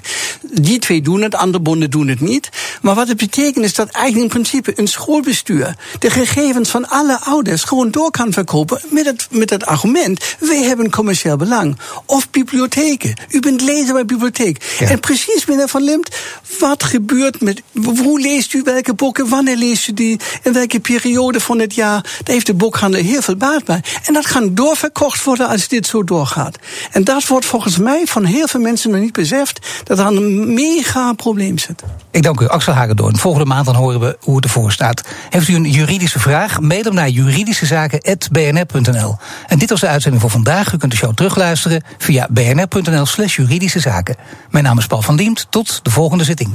Die 0.53 0.79
twee 0.79 1.01
doen 1.01 1.21
het, 1.21 1.35
andere 1.35 1.63
bonden 1.63 1.89
doen 1.89 2.07
het 2.07 2.21
niet. 2.21 2.49
Maar 2.81 2.95
wat 2.95 3.07
het 3.07 3.17
betekent 3.17 3.65
is 3.65 3.73
dat 3.73 3.89
eigenlijk 3.89 4.23
in 4.23 4.41
principe 4.41 4.79
een 4.79 4.87
schoolbestuur 4.87 5.75
de 5.99 6.09
gegevens 6.09 6.69
van 6.69 6.89
alle 6.89 7.19
ouders 7.19 7.63
gewoon 7.63 7.91
door 7.91 8.11
kan 8.11 8.33
verkopen 8.33 8.81
met 8.89 9.05
het, 9.05 9.27
met 9.31 9.49
het 9.49 9.65
argument: 9.65 10.35
wij 10.39 10.63
hebben 10.63 10.89
commercieel 10.91 11.35
belang. 11.35 11.77
Of 12.05 12.29
bibliotheken. 12.29 13.13
U 13.29 13.39
bent 13.39 13.61
lezer 13.61 13.90
bij 13.93 14.05
bibliotheek. 14.05 14.77
En 14.79 14.99
precies, 14.99 15.45
meneer 15.45 15.67
Van 15.67 15.83
Limt, 15.83 16.15
wat 16.59 16.83
gebeurt 16.83 17.41
met. 17.41 17.61
Hoe 17.83 18.19
leest 18.19 18.53
u 18.53 18.61
welke 18.63 18.93
boeken? 18.93 19.29
Wanneer 19.29 19.57
leest 19.57 19.87
u 19.87 19.93
die? 19.93 20.19
In 20.43 20.53
welke 20.53 20.79
periode 20.79 21.39
van 21.39 21.59
het 21.59 21.75
jaar? 21.75 22.01
Daar 22.01 22.33
heeft 22.33 22.45
de 22.45 22.53
boekhandel 22.53 23.01
heel 23.01 23.21
veel 23.21 23.35
baat 23.35 23.65
bij. 23.65 23.83
En 24.05 24.13
dat 24.13 24.27
kan 24.27 24.55
doorverkocht 24.55 25.23
worden 25.23 25.47
als 25.47 25.67
dit 25.67 25.87
zo 25.87 26.03
doorgaat. 26.03 26.57
En 26.91 27.03
dat 27.03 27.27
wordt 27.27 27.45
volgens 27.45 27.77
mij 27.77 28.05
van 28.05 28.25
heel 28.25 28.47
veel 28.47 28.59
mensen 28.59 28.91
nog 28.91 28.99
niet 28.99 29.13
beseft. 29.13 29.67
Dat 29.83 29.99
er 29.99 30.05
een 30.05 30.53
mega 30.53 31.13
probleem 31.13 31.57
zit. 31.57 31.83
Ik 32.11 32.23
dank 32.23 32.39
u, 32.39 32.47
Axel 32.47 32.73
Hagedorn. 32.73 33.17
Volgende 33.17 33.45
maand 33.45 33.65
dan 33.65 33.75
horen 33.75 33.99
we 33.99 34.17
hoe 34.19 34.35
het 34.35 34.45
ervoor 34.45 34.71
staat. 34.71 35.03
Heeft 35.29 35.47
u 35.47 35.55
een 35.55 35.71
juridische 35.71 36.19
vraag? 36.19 36.59
Mail 36.59 36.83
hem 36.83 36.93
naar 36.93 37.09
juridischezaken.bnr.nl. 37.09 39.17
En 39.47 39.59
dit 39.59 39.69
was 39.69 39.79
de 39.79 39.87
uitzending 39.87 40.21
voor 40.21 40.31
vandaag. 40.31 40.73
U 40.73 40.77
kunt 40.77 40.91
de 40.91 40.97
show 40.97 41.13
terugluisteren 41.13 41.83
via 41.97 42.27
bnr.nl 42.29 43.05
slash 43.05 43.35
juridische 43.35 43.79
zaken. 43.81 44.15
Mijn 44.49 44.63
naam 44.63 44.77
is 44.77 44.87
Paul 44.87 45.01
van 45.01 45.15
Diemt. 45.15 45.47
Tot 45.49 45.79
de 45.83 45.89
volgende 45.89 46.23
zitting. 46.23 46.53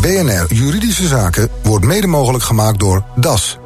BNR 0.00 0.54
Juridische 0.54 1.06
Zaken 1.06 1.48
wordt 1.62 1.84
mede 1.84 2.06
mogelijk 2.06 2.44
gemaakt 2.44 2.78
door 2.78 3.04
DAS. 3.16 3.58